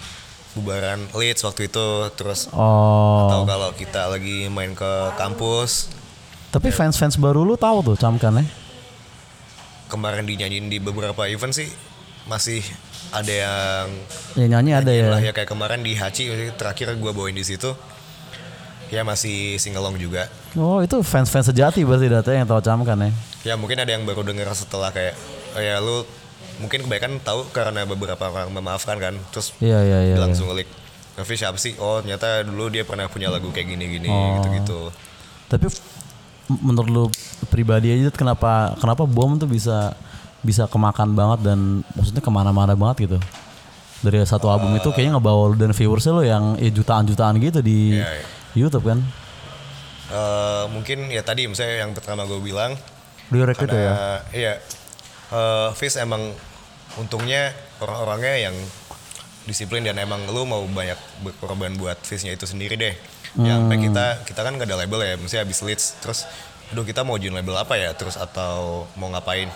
bubaran 0.53 1.07
Leeds 1.09 1.41
waktu 1.41 1.65
itu 1.65 1.85
terus 2.13 2.51
Oh. 2.51 3.25
atau 3.25 3.41
kalau 3.43 3.69
kita 3.71 4.05
lagi 4.07 4.45
main 4.47 4.71
ke 4.71 4.91
kampus 5.15 5.87
Tapi 6.51 6.69
fans-fans 6.69 7.15
baru 7.15 7.41
lu 7.41 7.55
tahu 7.55 7.81
tuh 7.81 7.95
Cam 7.95 8.15
kan 8.17 8.37
ya? 8.37 8.45
kemarin 9.87 10.25
dinyanyiin 10.25 10.67
di 10.67 10.77
beberapa 10.77 11.25
event 11.25 11.53
sih 11.53 11.69
masih 12.23 12.59
ada 13.09 13.29
yang 13.29 13.85
Ya 14.33 14.45
nyanyi 14.47 14.71
ada 14.73 14.89
ya. 14.89 15.07
lah 15.07 15.19
ya 15.19 15.31
kayak 15.31 15.47
kemarin 15.47 15.79
di 15.79 15.93
Hachi 15.93 16.27
terakhir 16.53 16.93
gue 16.93 17.11
bawain 17.11 17.33
di 17.33 17.41
situ 17.41 17.71
ya 18.93 19.01
masih 19.01 19.57
singelong 19.57 19.97
juga 19.97 20.29
Oh 20.53 20.77
itu 20.79 21.01
fans-fans 21.01 21.49
sejati 21.49 21.81
berarti 21.81 22.05
datanya 22.05 22.45
yang 22.45 22.49
tahu 22.49 22.61
Cam 22.61 22.79
kan 22.85 23.01
ya? 23.01 23.09
ya 23.41 23.53
mungkin 23.57 23.81
ada 23.81 23.89
yang 23.89 24.05
baru 24.05 24.21
dengar 24.21 24.45
setelah 24.53 24.93
kayak 24.93 25.17
oh 25.53 25.61
ya 25.61 25.81
lu 25.81 26.05
mungkin 26.61 26.85
kebanyakan 26.85 27.17
tahu 27.19 27.49
karena 27.49 27.81
beberapa 27.83 28.21
orang 28.29 28.53
memaafkan 28.53 29.01
kan 29.01 29.17
terus 29.33 29.49
Iya 29.57 29.81
iya 29.81 29.99
iya. 30.13 30.15
langsung 30.21 30.53
ngelik 30.53 30.69
Novi 31.13 31.33
siapa 31.33 31.57
sih 31.57 31.73
oh 31.77 31.97
ternyata 31.99 32.45
dulu 32.45 32.69
dia 32.69 32.85
pernah 32.85 33.09
punya 33.09 33.33
lagu 33.33 33.49
kayak 33.49 33.65
gini 33.67 33.85
gini 33.89 34.07
Oh. 34.07 34.37
gitu 34.37 34.47
gitu 34.53 34.79
Tapi 35.49 35.65
menurut 36.61 36.89
lu 36.89 37.03
pribadi 37.49 37.89
aja 37.89 38.13
kenapa 38.13 38.77
kenapa 38.77 39.09
bom 39.09 39.33
tuh 39.35 39.49
bisa 39.49 39.97
bisa 40.43 40.67
kemakan 40.67 41.15
banget 41.15 41.39
dan 41.41 41.59
maksudnya 41.95 42.19
ke 42.19 42.27
mana-mana 42.27 42.75
banget 42.75 43.07
gitu? 43.07 43.17
Dari 44.03 44.19
satu 44.27 44.51
album 44.51 44.75
itu 44.75 44.91
kayaknya 44.91 45.15
ngebawa 45.15 45.47
lu 45.47 45.55
dan 45.55 45.71
viewersnya 45.71 46.11
lo 46.11 46.19
yang 46.21 46.59
ya, 46.59 46.67
jutaan-jutaan 46.67 47.39
gitu 47.39 47.63
di 47.63 47.95
Iya, 47.95 48.03
iya. 48.03 48.25
YouTube 48.53 48.85
kan? 48.85 48.99
Eh, 50.13 50.65
mungkin 50.69 51.09
ya 51.09 51.25
tadi 51.25 51.49
misalnya 51.49 51.87
yang 51.87 51.91
pertama 51.97 52.27
gue 52.29 52.37
bilang 52.37 52.77
Lyric 53.33 53.65
itu 53.65 53.73
ya? 53.73 53.89
karena 53.89 54.15
iya 54.29 54.53
eh 55.33 55.69
Fizz 55.73 55.97
emang 55.97 56.21
untungnya 57.01 57.49
orang-orangnya 57.81 58.51
yang 58.51 58.55
disiplin 59.49 59.81
dan 59.81 59.97
emang 59.97 60.21
lu 60.29 60.45
mau 60.45 60.61
banyak 60.69 60.99
berkorban 61.25 61.73
buat 61.81 61.97
Fizznya 62.05 62.29
itu 62.29 62.45
sendiri 62.45 62.77
deh 62.77 62.93
yang 63.41 63.65
sampai 63.65 63.81
kita 63.81 64.05
kita 64.29 64.41
kan 64.45 64.53
gak 64.61 64.69
ada 64.69 64.85
label 64.85 65.01
ya 65.01 65.17
misalnya 65.17 65.49
habis 65.49 65.65
leads 65.65 65.97
terus 65.97 66.29
aduh 66.69 66.85
kita 66.85 67.01
mau 67.01 67.17
join 67.17 67.33
label 67.33 67.57
apa 67.57 67.73
ya 67.73 67.97
terus 67.97 68.13
atau 68.13 68.85
mau 68.93 69.09
ngapain 69.09 69.49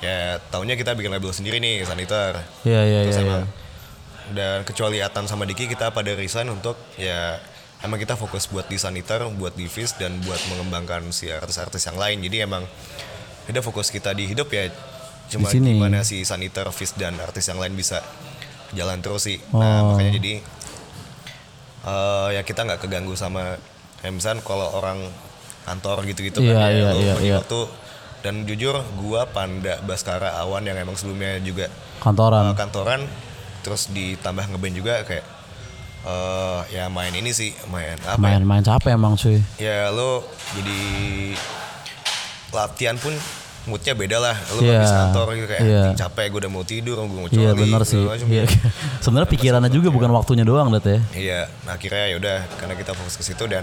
ya 0.00 0.40
taunya 0.48 0.72
kita 0.72 0.96
bikin 0.96 1.12
label 1.12 1.36
sendiri 1.36 1.60
nih 1.60 1.84
Saniter 1.84 2.40
Iya 2.64 2.80
iya 2.88 3.00
terus 3.04 3.20
iya. 3.20 3.24
emang 3.28 3.44
iya. 3.44 4.32
dan 4.32 4.58
kecuali 4.64 5.04
Atan 5.04 5.28
sama 5.28 5.44
Diki 5.44 5.68
kita 5.68 5.92
pada 5.92 6.16
resign 6.16 6.48
untuk 6.48 6.80
ya 6.96 7.36
emang 7.82 7.98
kita 7.98 8.14
fokus 8.14 8.46
buat 8.46 8.66
di 8.66 8.76
Saniter, 8.76 9.22
buat 9.28 9.52
di 9.52 9.66
Fizz 9.66 9.98
dan 9.98 10.22
buat 10.22 10.38
mengembangkan 10.48 11.10
si 11.10 11.28
artis-artis 11.28 11.82
yang 11.84 11.98
lain. 11.98 12.22
Jadi 12.22 12.36
emang 12.40 12.62
kita 13.44 13.58
fokus 13.60 13.90
kita 13.90 14.10
di 14.12 14.24
hidup 14.24 14.48
ya 14.48 14.70
cuma 15.28 15.48
Di 15.48 15.58
sini. 15.58 15.76
gimana 15.76 16.02
si 16.02 16.22
Saniter, 16.22 16.66
Fizz 16.66 16.94
dan 16.94 17.16
artis 17.16 17.46
yang 17.46 17.58
lain 17.58 17.72
bisa 17.72 17.98
jalan 18.70 19.00
terus 19.00 19.26
sih. 19.26 19.38
Nah 19.50 19.82
Oh. 19.82 19.94
makanya 19.94 20.12
jadi 20.16 20.34
eh, 21.84 22.28
ya 22.34 22.42
kita 22.42 22.60
nggak 22.62 22.80
keganggu 22.80 23.14
sama 23.14 23.58
misalnya 24.04 24.42
kalau 24.42 24.66
orang 24.72 24.98
kantor 25.62 26.02
gitu-gitu 26.04 26.42
Iya, 26.42 26.52
kan 26.52 26.58
ya 26.58 26.66
iya, 26.68 26.90
lu 26.90 26.98
iya, 26.98 27.12
bagi 27.14 27.26
iya. 27.30 27.36
waktu 27.38 27.60
dan 28.22 28.34
jujur 28.46 28.74
gua 28.98 29.26
Panda 29.26 29.78
Baskara 29.82 30.38
Awan 30.38 30.62
yang 30.62 30.74
emang 30.74 30.94
sebelumnya 30.94 31.38
juga 31.38 31.66
Kantoran. 31.98 32.50
uh, 32.50 32.54
kantoran 32.54 33.02
terus 33.62 33.86
ditambah 33.88 34.50
ngeband 34.50 34.74
juga 34.74 34.94
kayak 35.06 35.22
eh 36.02 36.60
ya 36.74 36.90
main 36.90 37.14
ini 37.14 37.30
sih 37.30 37.54
main 37.70 37.94
apa 38.02 38.18
ya? 38.18 38.38
Main 38.38 38.42
main 38.42 38.62
capek 38.62 38.94
emang 38.94 39.14
cuy. 39.14 39.38
ya 39.56 39.88
lo 39.88 40.26
jadi 40.52 40.80
latihan 42.52 42.98
pun 42.98 43.14
moodnya 43.62 43.94
beda 43.94 44.18
lah 44.18 44.34
lo 44.34 44.60
Iya, 44.60 44.74
habis 44.76 44.90
kantor 44.90 45.26
gitu 45.38 45.46
kayak 45.46 45.62
iya. 45.62 45.78
"Anjing, 45.86 45.94
capek 45.96 46.24
gue 46.28 46.40
udah 46.42 46.50
mau 46.50 46.64
tidur 46.66 46.96
gue 46.98 47.06
mau 47.08 47.30
coli 47.30 47.38
Iya 47.38 47.50
bener 47.54 47.82
sih. 47.86 48.02
segala 48.02 48.18
macam." 48.18 48.28
Iya. 48.28 48.44
Sebenarnya 49.06 49.28
pikirannya 49.30 49.70
juga 49.70 49.88
bukan 49.88 50.10
waktunya 50.10 50.42
doang 50.42 50.68
dat 50.68 50.82
ya. 50.82 50.98
Iya, 51.14 51.40
nah 51.62 51.78
akhirnya 51.78 52.04
ya 52.10 52.16
udah 52.18 52.36
karena 52.58 52.74
kita 52.74 52.90
fokus 52.92 53.14
ke 53.14 53.22
situ 53.22 53.46
dan 53.46 53.62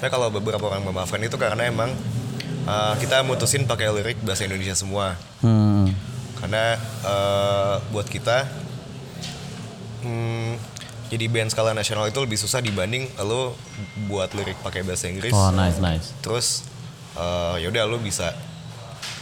saya 0.00 0.08
kalau 0.08 0.32
beberapa 0.32 0.64
orang 0.64 0.80
memaafkan 0.82 1.20
itu 1.20 1.36
karena 1.36 1.68
emang 1.68 1.92
uh, 2.64 2.96
kita 2.96 3.20
mutusin 3.20 3.68
pakai 3.68 3.92
lirik 3.92 4.16
bahasa 4.24 4.48
Indonesia 4.48 4.72
semua. 4.72 5.12
Hmm. 5.44 5.92
Karena 6.40 6.80
uh, 7.04 7.82
buat 7.90 8.06
kita 8.06 8.48
hmm, 10.02 10.77
jadi 11.08 11.24
band 11.28 11.48
skala 11.48 11.72
nasional 11.72 12.04
itu 12.08 12.20
lebih 12.20 12.36
susah 12.36 12.60
dibanding 12.60 13.08
lo 13.24 13.56
buat 14.08 14.32
lirik 14.36 14.60
pakai 14.60 14.84
bahasa 14.84 15.08
Inggris. 15.08 15.32
Oh 15.32 15.48
nice 15.52 15.80
nice. 15.80 16.12
Terus 16.20 16.68
uh, 17.16 17.56
ya 17.56 17.72
udah 17.72 17.84
lo 17.88 17.96
bisa 17.96 18.36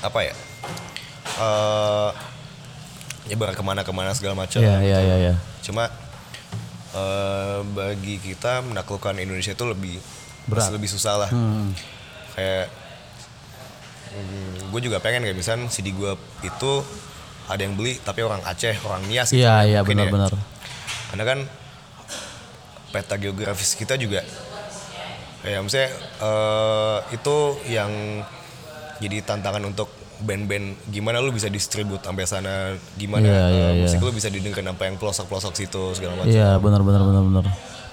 apa 0.02 0.26
ya? 0.26 0.34
Uh, 1.38 2.10
nyebar 3.30 3.54
ke 3.54 3.62
mana-kemana 3.62 4.14
segala 4.14 4.34
macam. 4.34 4.62
Iya 4.62 4.82
iya 4.82 4.98
iya 5.02 5.16
iya. 5.30 5.34
Cuma 5.62 5.90
eh, 6.94 7.58
bagi 7.74 8.22
kita 8.22 8.62
menaklukkan 8.62 9.18
Indonesia 9.18 9.50
itu 9.52 9.66
lebih 9.66 9.98
Berat. 10.46 10.70
lebih 10.70 10.86
susah 10.86 11.26
lah. 11.26 11.30
Hmm. 11.34 11.74
Kayak 12.38 12.70
gue 14.72 14.80
juga 14.80 15.02
pengen 15.02 15.28
kayak 15.28 15.36
misalnya 15.36 15.68
CD 15.68 15.92
gue 15.92 16.16
itu 16.40 16.72
ada 17.46 17.60
yang 17.62 17.74
beli 17.76 17.98
tapi 18.00 18.22
orang 18.22 18.42
Aceh, 18.46 18.78
orang 18.86 19.02
Nias 19.10 19.30
gitu. 19.30 19.42
Iya 19.42 19.66
iya 19.66 19.78
Mungkin 19.82 19.98
ya. 19.98 20.02
benar-benar. 20.06 20.32
Karena 21.10 21.24
kan 21.26 21.38
peta 22.96 23.20
geografis 23.20 23.76
kita 23.76 24.00
juga 24.00 24.24
ya 25.44 25.60
maksudnya 25.60 25.92
eh, 26.24 26.98
itu 27.12 27.36
yang 27.68 27.92
jadi 28.96 29.20
tantangan 29.20 29.60
untuk 29.68 29.92
band-band 30.16 30.88
gimana 30.88 31.20
lu 31.20 31.28
bisa 31.28 31.52
distribut 31.52 32.00
sampai 32.00 32.24
sana 32.24 32.72
gimana 32.96 33.28
eh, 33.28 33.36
iya, 33.52 33.66
iya. 33.76 33.84
musik 33.84 34.00
lu 34.00 34.12
bisa 34.16 34.32
didengarkan 34.32 34.72
sampai 34.72 34.84
yang 34.88 34.96
pelosok-pelosok 34.96 35.52
situ 35.52 35.82
segala 35.92 36.16
macam. 36.16 36.32
Iya 36.32 36.56
benar-benar 36.56 37.02
benar-benar. 37.04 37.44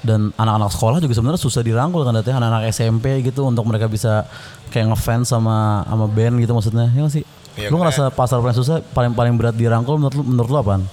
Dan 0.04 0.36
anak-anak 0.36 0.72
sekolah 0.72 0.98
juga 1.00 1.16
sebenarnya 1.16 1.42
susah 1.44 1.63
dirangkul 1.63 2.04
kan 2.04 2.16
datanya 2.16 2.44
anak-anak 2.44 2.72
SMP 2.72 3.24
gitu 3.24 3.48
untuk 3.48 3.68
mereka 3.68 3.88
bisa 3.92 4.28
kayak 4.72 4.96
ngefans 4.96 5.32
sama 5.32 5.84
sama 5.84 6.06
band 6.08 6.39
gitu 6.39 6.56
maksudnya. 6.56 6.88
Ya 6.96 7.08
sih? 7.12 7.28
Iya, 7.60 7.68
lu 7.70 7.76
ngerasa 7.80 8.08
pasar 8.16 8.39
paling 8.39 8.56
susah 8.56 8.80
paling 8.96 9.12
paling 9.12 9.36
berat 9.36 9.56
dirangkul 9.56 10.00
menurut 10.00 10.16
lu 10.16 10.24
menurut 10.24 10.50
lu 10.50 10.58
apaan? 10.60 10.84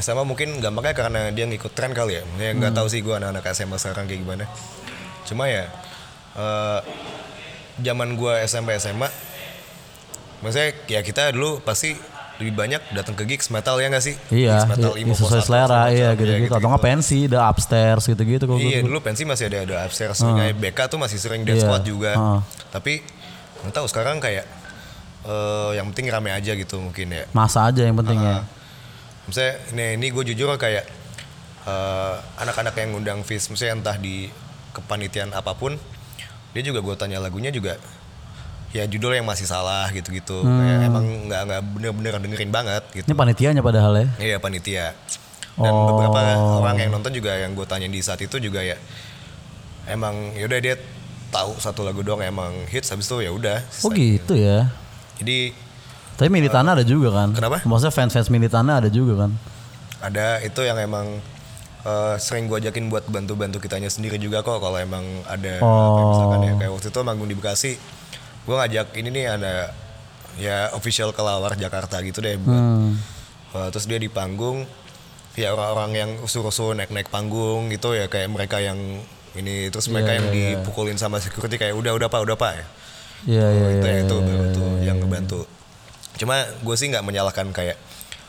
SMA 0.00 0.22
mungkin 0.22 0.58
gampangnya 0.58 0.92
karena 0.92 1.20
dia 1.28 1.44
ngikut 1.44 1.70
tren 1.70 1.92
kali 1.92 2.16
ya. 2.16 2.22
Ya 2.34 2.50
Hmm. 2.50 2.58
nggak 2.58 2.72
tahu 2.72 2.86
sih 2.86 3.00
gue 3.00 3.12
anak-anak 3.12 3.44
SMA 3.50 3.76
sekarang 3.76 4.04
kayak 4.04 4.20
gimana. 4.20 4.44
Cuma 5.22 5.46
ya 5.46 5.68
eh 6.32 6.80
zaman 7.78 8.12
gue 8.12 8.32
SMP 8.42 8.76
SMA, 8.76 9.08
maksudnya 10.40 10.68
ya 10.86 11.00
kita 11.00 11.30
dulu 11.30 11.60
pasti 11.60 11.96
lebih 12.36 12.54
banyak 12.54 12.80
datang 12.90 13.12
ke 13.12 13.24
gigs 13.26 13.48
metal 13.48 13.76
ya 13.76 13.88
nggak 13.88 14.00
sih? 14.02 14.16
Iya, 14.30 14.64
Gigs 14.64 14.68
metal, 14.70 14.92
iya, 14.96 15.12
sesuai 15.12 15.42
selera 15.42 15.82
iya 15.88 16.08
macam. 16.08 16.18
gitu-gitu. 16.18 16.52
Atau 16.54 16.68
nggak 16.68 16.84
pensi, 16.86 17.18
ada 17.26 17.40
upstairs 17.46 18.04
gitu-gitu 18.06 18.44
Iya 18.56 18.80
dulu 18.80 18.98
pensi 18.98 19.22
masih 19.24 19.44
ada 19.46 19.58
ada 19.60 19.76
upstairs, 19.84 20.18
kayak 20.18 20.56
BK 20.56 20.78
tuh 20.88 20.96
masih 20.96 21.16
sering 21.16 21.44
dance 21.44 21.60
Iya, 21.60 21.68
squad 21.68 21.84
juga. 21.84 22.12
heeh. 22.16 22.40
Tapi 22.70 22.92
nggak 23.60 23.74
tahu 23.74 23.86
sekarang 23.86 24.16
kayak 24.18 24.48
eh 25.20 25.70
yang 25.76 25.84
penting 25.88 26.08
rame 26.08 26.32
aja 26.32 26.52
gitu 26.54 26.80
mungkin 26.80 27.12
ya. 27.12 27.24
Masa 27.30 27.68
aja 27.68 27.84
yang 27.84 27.92
penting 27.94 28.16
ya. 28.16 28.40
Misalnya 29.30 29.54
ini, 29.70 29.84
ini 29.96 30.06
gue 30.10 30.24
jujur 30.34 30.50
kayak 30.58 30.84
eh, 31.64 32.14
anak-anak 32.36 32.74
yang 32.74 32.98
ngundang 32.98 33.22
Fizz, 33.22 33.48
misalnya 33.48 33.74
entah 33.78 33.96
di 33.96 34.26
kepanitiaan 34.74 35.30
apa 35.30 35.54
pun, 35.54 35.78
dia 36.50 36.62
juga 36.62 36.82
gue 36.82 36.94
tanya 36.98 37.22
lagunya 37.22 37.54
juga 37.54 37.78
ya 38.70 38.86
judul 38.86 39.18
yang 39.18 39.26
masih 39.26 39.46
salah 39.46 39.90
gitu-gitu. 39.90 40.42
Hmm. 40.42 40.58
Kayak 40.58 40.78
emang 40.86 41.04
nggak 41.26 41.42
nggak 41.46 41.62
bener-bener 41.74 42.12
dengerin 42.22 42.50
banget 42.50 42.82
gitu. 42.94 43.06
Ini 43.06 43.14
panitianya 43.14 43.62
padahal 43.62 43.92
ya. 43.98 44.06
Iya 44.18 44.36
panitia. 44.38 44.94
Dan 45.58 45.72
Oh. 45.74 45.92
beberapa 45.92 46.20
orang 46.62 46.76
yang 46.78 46.90
nonton 46.94 47.10
juga 47.12 47.34
yang 47.34 47.52
gue 47.52 47.66
tanya 47.66 47.90
di 47.90 47.98
saat 48.00 48.22
itu 48.22 48.38
juga 48.38 48.62
ya 48.62 48.78
emang 49.90 50.32
yaudah 50.38 50.62
dia 50.62 50.78
tahu 51.30 51.58
satu 51.58 51.82
lagu 51.82 52.00
doang 52.00 52.22
emang 52.22 52.54
hits 52.70 52.94
habis 52.94 53.10
itu 53.10 53.26
ya 53.26 53.30
udah. 53.34 53.58
Oh 53.82 53.90
gitu 53.90 54.38
ya. 54.38 54.70
Jadi 55.18 55.52
Tapi 56.20 56.28
Militana 56.28 56.76
ada 56.76 56.84
juga 56.84 57.08
kan? 57.16 57.32
Kenapa? 57.32 57.64
Maksudnya 57.64 57.88
fans-fans 57.90 58.28
Militana 58.28 58.76
ada 58.76 58.92
juga 58.92 59.24
kan? 59.24 59.32
ada 60.00 60.40
itu 60.40 60.60
yang 60.64 60.80
emang 60.80 61.20
eh, 61.80 62.14
sering 62.16 62.48
gue 62.48 62.56
ajakin 62.56 62.88
buat 62.88 63.04
bantu-bantu 63.04 63.60
kitanya 63.60 63.88
sendiri 63.88 64.16
juga 64.16 64.40
kok 64.40 64.56
kalau 64.56 64.76
emang 64.76 65.04
ada 65.28 65.60
Oh. 65.60 66.08
misalkan 66.12 66.40
ya 66.40 66.52
kayak 66.56 66.72
waktu 66.72 66.88
itu 66.88 67.00
manggung 67.04 67.28
di 67.28 67.36
Bekasi 67.36 67.72
gue 68.40 68.54
ngajak 68.56 68.96
ini 68.96 69.08
nih 69.12 69.24
ada 69.28 69.54
ya 70.36 70.72
official 70.72 71.12
kelawar 71.12 71.52
Jakarta 71.52 72.00
gitu 72.00 72.24
deh 72.24 72.40
buat 72.40 72.48
Hmm. 72.48 72.96
Eh, 73.50 73.68
terus 73.74 73.84
dia 73.84 73.98
di 73.98 74.08
panggung 74.08 74.64
ya 75.36 75.52
orang-orang 75.52 75.90
yang 75.92 76.10
suruh-suruh 76.24 76.72
naik-naik 76.72 77.12
panggung 77.12 77.68
gitu 77.68 77.92
ya 77.92 78.08
kayak 78.08 78.32
mereka 78.32 78.56
yang 78.56 78.78
ini 79.36 79.68
terus 79.68 79.92
mereka 79.92 80.10
Iya, 80.10 80.16
yang 80.16 80.26
iya, 80.32 80.40
iya. 80.40 80.50
dipukulin 80.64 80.96
sama 80.96 81.20
security 81.20 81.60
kayak 81.60 81.76
udah 81.76 81.92
udah 81.92 82.08
pak 82.08 82.24
udah 82.24 82.36
pak 82.36 82.52
ya 82.56 82.64
Iya 83.28 83.46
iya 83.52 83.66
itu 83.76 83.84
iya. 83.84 83.92
ya 83.92 84.00
itu 84.00 84.16
iya, 84.16 84.24
baru 84.24 84.44
iya, 84.48 84.54
tuh 84.56 84.64
iya, 84.64 84.84
yang 84.88 84.96
iya. 84.96 85.04
ngebantu 85.04 85.40
cuma 86.20 86.36
gue 86.54 86.74
sih 86.74 86.86
nggak 86.86 87.00
menyalahkan 87.00 87.48
kayak 87.50 87.80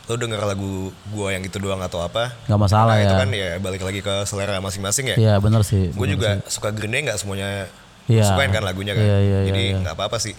lo 0.02 0.16
denger 0.16 0.42
lagu 0.42 0.90
gua 1.08 1.30
yang 1.30 1.40
itu 1.40 1.56
doang 1.56 1.78
atau 1.78 2.00
apa 2.00 2.34
Nggak 2.44 2.60
masalah 2.60 2.94
Nah, 2.94 3.02
itu 3.02 3.14
ya. 3.14 3.18
kan 3.18 3.28
ya 3.30 3.48
balik 3.58 3.82
lagi 3.82 4.00
ke 4.00 4.24
selera 4.24 4.58
masing-masing 4.58 5.06
ya 5.06 5.16
Iya 5.16 5.34
bener 5.38 5.62
sih. 5.62 5.88
gue 5.88 6.08
juga 6.08 6.42
suka 6.46 6.68
Green 6.70 6.90
Day 6.90 7.04
nggak 7.04 7.18
semuanya 7.18 7.70
Iya. 8.04 8.26
sukain 8.26 8.50
kan 8.50 8.60
lagunya 8.60 8.92
kan 8.92 9.00
iya, 9.00 9.18
iya, 9.20 9.38
jadi 9.46 9.62
iya. 9.62 9.78
nggak 9.78 9.94
apa-apa 9.94 10.18
sih 10.18 10.34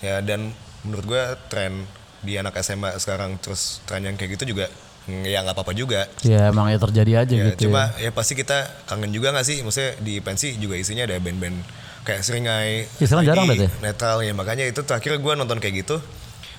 ya 0.00 0.22
dan 0.22 0.48
menurut 0.80 1.04
gue 1.06 1.22
tren 1.46 1.84
di 2.20 2.34
anak 2.34 2.56
SMA 2.58 2.96
sekarang 2.96 3.36
terus 3.36 3.84
tren 3.84 4.00
yang 4.00 4.14
kayak 4.14 4.40
gitu 4.40 4.56
juga 4.56 4.64
mm, 5.04 5.24
ya 5.24 5.44
nggak 5.44 5.52
apa-apa 5.52 5.72
juga 5.72 6.08
Ya 6.22 6.48
emang 6.48 6.66
ya 6.66 6.80
terjadi 6.80 7.12
aja 7.20 7.34
ya 7.34 7.44
gitu. 7.52 7.68
cuma 7.68 7.92
ya. 7.94 8.08
ya 8.08 8.10
pasti 8.10 8.32
kita 8.32 8.58
kangen 8.86 9.10
juga 9.10 9.28
nggak 9.30 9.44
sih 9.44 9.60
maksudnya 9.60 9.92
di 9.98 10.14
pensi 10.18 10.56
juga 10.56 10.74
isinya 10.74 11.04
ada 11.04 11.16
band-band 11.16 11.60
kayak 12.00 12.20
seringai 12.22 12.88
Ya, 12.96 13.04
sekarang 13.04 13.24
jarang 13.26 13.44
berarti 13.44 13.66
ya? 13.66 13.70
netral 13.82 14.16
ya 14.20 14.32
makanya 14.32 14.64
itu 14.64 14.80
terakhir 14.80 15.12
gue 15.14 15.32
nonton 15.34 15.58
kayak 15.58 15.74
gitu 15.78 16.00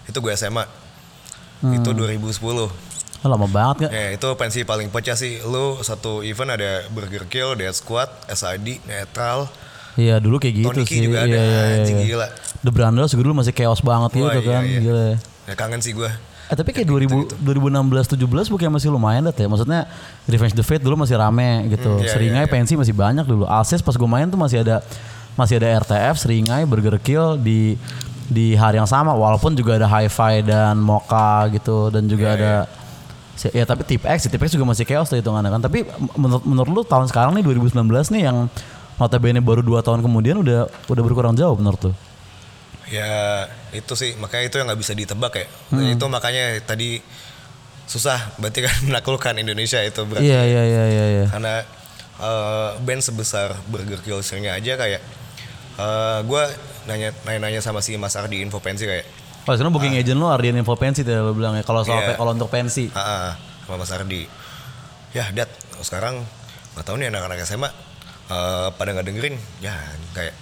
itu 0.05 0.17
gue 0.17 0.31
SMA 0.31 0.65
Hmm. 1.61 1.77
itu 1.77 1.93
2010 1.93 2.73
Ah, 3.21 3.29
lama 3.29 3.45
banget 3.45 3.85
gak? 3.85 3.91
Ya 3.93 4.17
itu 4.17 4.25
pensi 4.33 4.65
paling 4.65 4.89
pecah 4.89 5.13
sih. 5.13 5.37
Lu 5.45 5.77
satu 5.79 6.25
event 6.25 6.57
ada 6.57 6.89
Burger 6.89 7.29
Kill, 7.29 7.53
Death 7.53 7.77
Squad, 7.77 8.09
SID, 8.25 8.81
Netral, 8.81 9.45
Iya 9.93 10.17
dulu 10.17 10.41
kayak 10.41 10.55
gitu 10.57 10.73
Tony 10.73 10.83
sih. 10.87 11.05
juga 11.05 11.21
ada. 11.21 11.29
Iya, 11.29 11.37
iya, 11.37 11.61
iya, 11.61 11.77
Anjing 11.77 11.97
iya. 11.99 12.07
gila. 12.07 12.27
The 12.63 12.71
Branders 12.71 13.13
juga 13.13 13.21
dulu 13.21 13.35
masih 13.37 13.53
chaos 13.53 13.77
banget 13.77 14.09
gitu 14.17 14.25
Wah, 14.25 14.33
iya, 14.33 14.41
kan. 14.41 14.63
iya. 14.65 14.79
Gila. 14.79 15.07
Ya 15.45 15.53
kangen 15.53 15.81
sih 15.83 15.93
gue. 15.93 16.09
Eh 16.49 16.55
tapi 16.57 16.73
kayak 16.73 16.87
2000, 16.89 17.37
2016 17.37 18.09
17 18.09 18.49
bukannya 18.49 18.73
masih 18.75 18.89
lumayan 18.89 19.21
deh 19.21 19.35
ya. 19.35 19.45
Maksudnya 19.45 19.79
Revenge 20.25 20.55
the 20.55 20.65
Fate 20.65 20.81
dulu 20.81 20.97
masih 20.97 21.13
rame 21.13 21.69
gitu. 21.69 21.91
Hmm, 21.91 22.01
iya, 22.01 22.09
Seringai 22.09 22.41
iya, 22.41 22.49
iya. 22.49 22.53
pensi 22.57 22.73
masih 22.73 22.97
banyak 22.97 23.23
dulu. 23.23 23.45
Alses 23.45 23.85
pas 23.85 23.93
gue 23.93 24.09
main 24.09 24.25
tuh 24.25 24.39
masih 24.39 24.65
ada 24.65 24.81
masih 25.37 25.61
ada 25.61 25.67
RTF, 25.79 26.15
Seringai, 26.17 26.65
Burger 26.65 26.97
Kill 26.97 27.37
di 27.37 27.77
di 28.31 28.55
hari 28.55 28.79
yang 28.79 28.87
sama 28.87 29.11
walaupun 29.11 29.51
juga 29.51 29.75
ada 29.75 29.85
Hi-Fi 29.85 30.47
dan 30.47 30.79
Mocha 30.79 31.51
gitu 31.51 31.91
dan 31.91 32.07
juga 32.07 32.31
Iya, 32.31 32.39
ada 32.39 32.53
si- 33.35 33.51
ya 33.51 33.67
tapi 33.67 33.83
Tip 33.83 34.07
X, 34.07 34.31
Tip 34.31 34.39
X 34.39 34.55
juga 34.55 34.63
masih 34.63 34.87
chaos 34.87 35.11
tuh 35.11 35.19
hitungannya 35.19 35.51
kan. 35.51 35.59
Tapi 35.59 35.83
menurut 36.15 36.43
menurut 36.43 36.71
lu 36.71 36.81
tahun 36.81 37.11
sekarang 37.11 37.35
nih 37.35 37.43
2019 37.43 37.75
nih 38.15 38.31
yang 38.31 38.47
notabene 38.95 39.43
baru 39.43 39.59
2 39.59 39.83
tahun 39.83 39.99
kemudian 39.99 40.39
udah 40.39 40.71
udah 40.87 41.03
berkurang 41.03 41.35
jauh 41.35 41.59
menurut 41.59 41.91
lu. 41.91 41.93
Ya 42.87 43.47
itu 43.71 43.93
sih 43.95 44.15
makanya 44.15 44.47
itu 44.47 44.55
yang 44.59 44.67
nggak 44.71 44.79
bisa 44.79 44.93
ditebak 44.93 45.33
ya. 45.35 45.45
Hmm. 45.69 45.91
Itu 45.91 46.07
makanya 46.07 46.55
tadi 46.63 47.03
susah 47.83 48.31
berarti 48.39 48.63
kan 48.63 48.75
menaklukkan 48.87 49.35
Indonesia 49.35 49.83
itu 49.83 50.01
berarti. 50.07 50.23
Iya 50.23 50.41
iya 50.43 50.63
iya 50.63 50.83
iya 50.87 51.05
iya. 51.19 51.25
Karena 51.27 51.55
eh, 52.15 52.69
band 52.79 53.03
sebesar 53.03 53.59
Burger 53.67 53.99
Kill 53.99 54.23
seringnya 54.23 54.55
aja 54.55 54.75
kayak 54.75 55.01
eh 55.79 56.19
gue 56.23 56.43
nanya 56.83 57.09
nanya 57.25 57.59
sama 57.59 57.79
si 57.79 57.93
Mas 57.95 58.13
Ardi 58.13 58.39
info 58.39 58.57
pensi 58.57 58.85
kayak 58.85 59.05
Oh, 59.41 59.57
sekarang 59.57 59.73
booking 59.73 59.97
agent 59.97 60.21
lu 60.21 60.29
Ardian 60.29 60.53
Info 60.53 60.77
Pensi 60.77 61.01
tadi 61.01 61.17
lu 61.17 61.33
bilang 61.33 61.57
ya. 61.57 61.65
Kalau 61.65 61.81
soal 61.81 61.97
Iya. 61.97 62.13
pe- 62.13 62.17
kalau 62.21 62.29
untuk 62.29 62.45
pensi. 62.47 62.93
Ah, 62.93 63.01
ah, 63.01 63.29
sama 63.65 63.81
Mas 63.81 63.89
Ardi. 63.89 64.29
Ya, 65.11 65.33
Dat, 65.33 65.49
sekarang 65.81 66.21
nggak 66.71 66.85
tahu 66.85 67.01
nih 67.01 67.09
anak-anak 67.09 67.41
SMA 67.41 67.65
eh, 68.29 68.67
pada 68.69 68.89
nggak 68.93 69.01
dengerin. 69.03 69.35
Ya, 69.57 69.73
kayak 70.13 70.33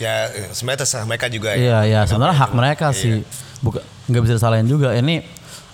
ya 0.00 0.12
sebenarnya 0.50 0.80
terserah 0.80 1.04
mereka 1.04 1.28
juga 1.28 1.52
ya. 1.52 1.60
Iya 1.60 1.78
iya 1.84 2.00
sebenarnya 2.02 2.36
hak 2.40 2.50
mereka 2.50 2.88
Iya. 2.88 2.96
sih. 2.96 3.14
Bukan 3.60 3.84
nggak 4.08 4.22
bisa 4.24 4.34
disalahin 4.40 4.64
juga. 4.64 4.96
Ini 4.96 5.20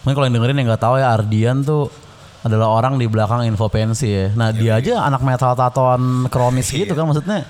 mungkin 0.03 0.15
kalau 0.15 0.27
yang 0.27 0.35
dengerin 0.35 0.57
yang 0.59 0.69
nggak 0.69 0.83
tahu 0.83 0.99
ya 0.99 1.15
Ardian 1.15 1.63
tuh 1.63 1.87
adalah 2.43 2.69
orang 2.69 2.99
di 2.99 3.07
belakang 3.07 3.47
Info 3.47 3.71
Pensi 3.71 4.11
ya. 4.11 4.35
Nah 4.35 4.51
dia 4.51 4.77
aja 4.77 5.07
anak 5.07 5.23
metal 5.23 5.55
tatoan 5.55 6.27
kronis 6.27 6.75
gitu 6.75 6.91
kan 6.91 7.07
maksudnya. 7.07 7.47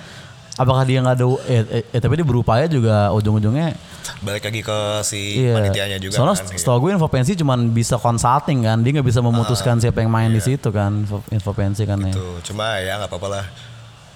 Apakah 0.57 0.83
dia 0.83 0.99
nggak 0.99 1.15
ada? 1.15 1.27
Eh, 1.45 1.63
eh, 1.71 1.85
eh, 1.87 2.01
tapi 2.01 2.17
dia 2.17 2.25
berupaya 2.25 2.65
juga 2.65 3.13
ujung-ujungnya. 3.13 3.77
Balik 4.19 4.49
lagi 4.49 4.61
ke 4.61 4.79
si 5.03 5.45
Iya. 5.45 5.53
panitianya 5.53 5.99
juga 6.01 6.17
Soalnya 6.17 6.41
kan. 6.41 6.57
setahu 6.57 6.79
gue 6.81 6.91
Info 6.97 7.09
Pensi 7.09 7.37
cuman 7.37 7.71
bisa 7.71 7.97
consulting 7.97 8.65
kan. 8.65 8.81
Dia 8.81 8.97
nggak 8.97 9.05
bisa 9.05 9.21
memutuskan 9.21 9.77
siapa 9.77 10.01
yang 10.01 10.09
main 10.09 10.31
di 10.31 10.41
situ 10.41 10.69
kan. 10.71 11.05
Info, 11.05 11.21
Info 11.29 11.53
Pensi 11.53 11.85
kan 11.85 12.01
ya. 12.01 12.11
Tuh, 12.11 12.41
cuma 12.43 12.79
ya 12.79 12.97
nggak 12.97 13.11
apa-apa 13.11 13.29
lah. 13.31 13.45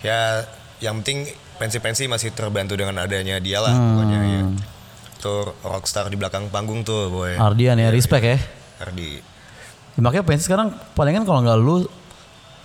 Ya, 0.00 0.48
yang 0.80 0.96
penting 0.98 1.28
pensi-pensi 1.56 2.08
masih 2.08 2.32
terbantu 2.32 2.72
dengan 2.72 2.96
adanya 2.98 3.36
dia 3.36 3.60
lah 3.60 3.68
Hmm. 3.68 3.84
pokoknya 3.94 4.18
ya. 4.24 4.42
Tuh 5.20 5.52
rockstar 5.60 6.08
di 6.08 6.16
belakang 6.16 6.48
panggung 6.48 6.80
tuh, 6.80 7.12
boy. 7.12 7.36
Ardian 7.36 7.76
ya 7.76 7.92
respect 7.92 8.24
ya. 8.24 8.38
Ardi. 8.80 9.20
Ya, 9.92 10.00
makanya 10.00 10.24
pensi 10.24 10.48
sekarang 10.48 10.72
palingan 10.94 11.28
kalau 11.28 11.44
nggak 11.44 11.58
lu 11.58 11.84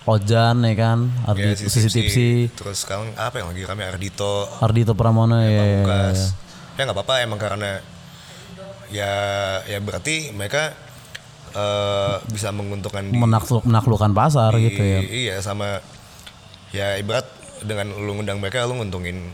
Ojan 0.06 0.62
ya 0.62 0.74
kan, 0.74 0.98
Ardi 1.24 1.42
Ya, 1.44 1.52
si 1.52 1.66
Sisi 1.66 1.90
Tipsi. 1.90 2.28
Terus 2.48 2.78
sekarang 2.78 3.10
apa 3.12 3.36
yang 3.36 3.50
lagi 3.50 3.62
rame 3.62 3.82
Ardito, 3.84 4.46
Ardito 4.56 4.94
Pramono 4.94 5.36
ya. 5.36 5.50
ya, 5.50 5.64
ya, 5.64 5.80
ya. 6.08 6.26
Ya 6.72 6.80
nggak 6.80 6.94
apa-apa 6.94 7.14
emang 7.20 7.36
karena 7.36 7.82
ya 8.86 9.10
ya 9.64 9.78
berarti 9.78 10.30
mereka 10.30 10.72
eh, 11.52 12.16
bisa 12.28 12.50
menguntungkan 12.50 13.02
di 13.04 13.16
Menakluk, 13.16 13.64
menaklukkan 13.64 14.12
pasar 14.12 14.54
di- 14.54 14.62
gitu 14.64 14.82
ya. 14.82 14.98
Iya 15.02 15.36
sama 15.40 15.82
ya 16.70 16.94
ibarat 16.96 17.26
dengan 17.60 17.90
lu 17.90 18.14
ngundang 18.14 18.38
mereka 18.38 18.62
lu 18.62 18.76
nguntungin 18.76 19.32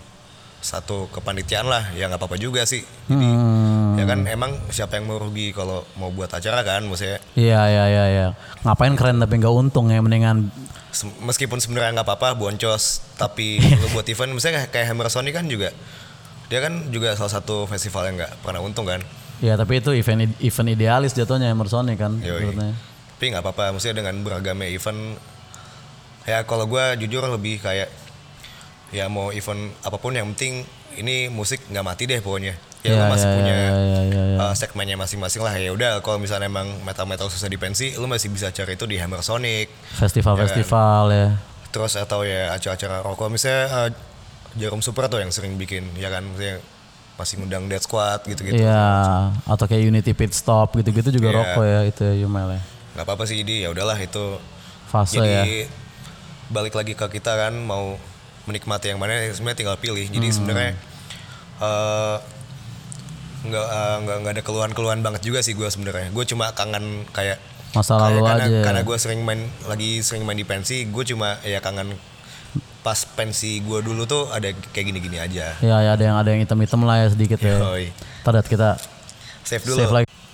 satu 0.63 1.11
kepanitiaan 1.11 1.67
lah 1.67 1.91
ya 1.91 2.07
nggak 2.07 2.17
apa-apa 2.17 2.39
juga 2.39 2.63
sih. 2.63 2.87
Jadi 3.05 3.19
Hmm. 3.19 3.99
ya 3.99 4.07
kan 4.07 4.23
emang 4.25 4.55
siapa 4.71 4.95
yang 4.95 5.05
mau 5.05 5.19
rugi 5.19 5.51
kalau 5.51 5.83
mau 5.97 6.09
buat 6.09 6.31
acara 6.31 6.63
kan 6.63 6.87
maksudnya 6.87 7.19
Iya 7.35 7.61
iya 7.67 7.85
iya 7.91 8.05
iya. 8.09 8.27
Ngapain 8.63 8.95
keren 8.95 9.19
tapi 9.19 9.37
nggak 9.37 9.51
untung 9.53 9.91
ya 9.91 9.99
mendingan 9.99 10.55
meskipun 11.21 11.59
sebenarnya 11.59 12.01
nggak 12.01 12.07
apa-apa 12.07 12.37
boncos 12.37 13.01
tapi 13.17 13.59
buat 13.93 14.05
event 14.05 14.33
misalnya 14.33 14.69
kayak- 14.69 14.93
Hammer 14.93 15.09
Sonic 15.09 15.35
kan 15.35 15.49
juga 15.49 15.73
dia 16.53 16.61
kan 16.61 16.93
juga 16.93 17.17
salah 17.17 17.33
satu 17.33 17.65
festival 17.65 18.13
yang 18.13 18.17
nggak 18.21 18.33
pernah 18.45 18.61
untung 18.61 18.85
kan 18.85 19.01
ya 19.41 19.57
tapi 19.57 19.81
itu 19.81 19.91
event 19.91 20.37
event 20.39 20.69
idealis 20.69 21.17
jatuhnya 21.17 21.49
Emerson 21.49 21.89
kan 21.97 22.21
Yoi. 22.21 22.45
menurutnya. 22.45 22.77
tapi 23.17 23.25
nggak 23.33 23.43
apa-apa 23.43 23.73
maksudnya 23.73 24.05
dengan 24.05 24.21
beragamnya 24.21 24.69
event 24.69 25.17
ya 26.23 26.45
kalau 26.45 26.69
gua 26.69 26.95
jujur 26.95 27.25
lebih 27.27 27.59
kayak 27.59 27.89
ya 28.93 29.09
mau 29.09 29.33
event 29.33 29.73
apa 29.81 29.97
pun 29.97 30.13
yang 30.13 30.29
penting 30.37 30.63
ini 31.01 31.33
musik 31.33 31.65
nggak 31.73 31.83
mati 31.83 32.05
deh 32.05 32.21
pokoknya 32.21 32.53
ya 32.83 32.89
Iya, 32.89 32.99
lu 32.99 33.05
masih 33.09 33.25
iya, 33.25 33.37
punya 33.37 33.55
iya, 33.55 33.71
iya, 33.73 34.01
iya, 34.03 34.23
iya. 34.27 34.39
uh, 34.41 34.55
segmennya 34.55 34.97
masing-masing 34.97 35.39
lah 35.39 35.55
ya 35.55 35.71
udah 35.71 36.03
kalau 36.03 36.19
misalnya 36.19 36.47
emang 36.47 36.67
metal 36.83 37.07
metal 37.07 37.27
susah 37.27 37.47
di 37.47 37.55
pensi 37.55 37.95
lu 37.95 38.05
masih 38.05 38.27
bisa 38.29 38.51
cari 38.51 38.75
itu 38.75 38.85
di 38.85 38.99
Hammer 38.99 39.21
Sonic 39.21 39.71
Festival-festival 39.95 41.03
ya. 41.09 41.29
terus 41.71 41.95
atau 41.95 42.21
ya 42.21 42.51
acara-acara 42.51 43.01
rokok 43.01 43.29
misalnya 43.29 43.63
uh, 43.71 43.89
Jarum 44.53 44.79
Super 44.79 45.07
tuh 45.07 45.19
yang 45.19 45.31
sering 45.31 45.55
bikin 45.55 45.89
ya 45.95 46.07
kan 46.07 46.21
maksudnya 46.23 46.59
masih 47.15 47.35
ngundang 47.39 47.65
Dead 47.67 47.79
Squad 47.79 48.27
gitu-gitu 48.27 48.59
Iya, 48.59 48.83
atau 49.47 49.65
kayak 49.65 49.83
Unity 49.85 50.13
Pit 50.13 50.33
Stop 50.33 50.75
gitu-gitu 50.75 51.09
juga 51.11 51.29
Iya. 51.29 51.37
rokok 51.39 51.65
ya 51.65 51.81
itu 51.85 52.03
ya 52.03 52.15
Yumel 52.19 52.49
ya. 52.51 52.61
nggak 52.93 53.05
apa-apa 53.05 53.25
sih 53.25 53.39
jadi 53.39 53.65
ya 53.65 53.69
udahlah 53.71 53.97
itu 53.97 54.37
Fase 54.85 55.17
jadi 55.17 55.65
ya. 55.65 55.71
balik 56.49 56.75
lagi 56.75 56.93
ke 56.93 57.07
kita 57.09 57.33
kan 57.39 57.55
mau 57.57 57.97
menikmati 58.45 58.91
yang 58.91 58.99
mana 58.99 59.31
sebenarnya 59.31 59.57
tinggal 59.57 59.79
pilih 59.79 60.05
jadi 60.05 60.29
Hmm. 60.29 60.35
sebenarnya 60.35 60.73
eh, 61.59 62.17
nggak 63.43 63.67
eh, 63.67 63.97
nggak 64.07 64.17
nggak 64.23 64.33
ada 64.39 64.43
keluhan-keluhan 64.43 65.01
banget 65.03 65.23
juga 65.27 65.43
sih 65.43 65.59
gue 65.59 65.67
sebenarnya 65.67 66.15
gue 66.15 66.25
cuma 66.27 66.55
kangen 66.55 67.03
kayak 67.11 67.39
Masa 67.73 67.97
lalu 67.97 68.21
karena, 68.21 68.45
aja. 68.47 68.61
karena 68.69 68.81
gue 68.85 68.97
sering 69.01 69.21
main 69.25 69.41
lagi 69.65 70.05
sering 70.05 70.23
main 70.29 70.37
di 70.37 70.45
pensi 70.45 70.85
gue 70.87 71.05
cuma 71.09 71.41
ya 71.43 71.59
kangen 71.65 71.97
pas 72.83 72.99
pensi 73.17 73.63
gue 73.63 73.79
dulu 73.81 74.05
tuh 74.05 74.29
ada 74.29 74.51
kayak 74.75 74.87
gini-gini 74.93 75.19
aja 75.23 75.55
Ya, 75.63 75.77
ya 75.81 75.91
ada 75.95 76.03
yang 76.03 76.17
ada 76.19 76.29
yang 76.35 76.43
hitam-hitam 76.43 76.83
lah 76.83 77.07
ya 77.07 77.15
sedikit 77.15 77.39
ya. 77.39 77.63
Yoi. 77.63 77.95
Ntar 78.27 78.33
lihat 78.35 78.49
kita 78.51 78.69
save 79.47 79.63
dulu 79.63 79.79
save 79.79 79.95
lagi. 79.95 80.07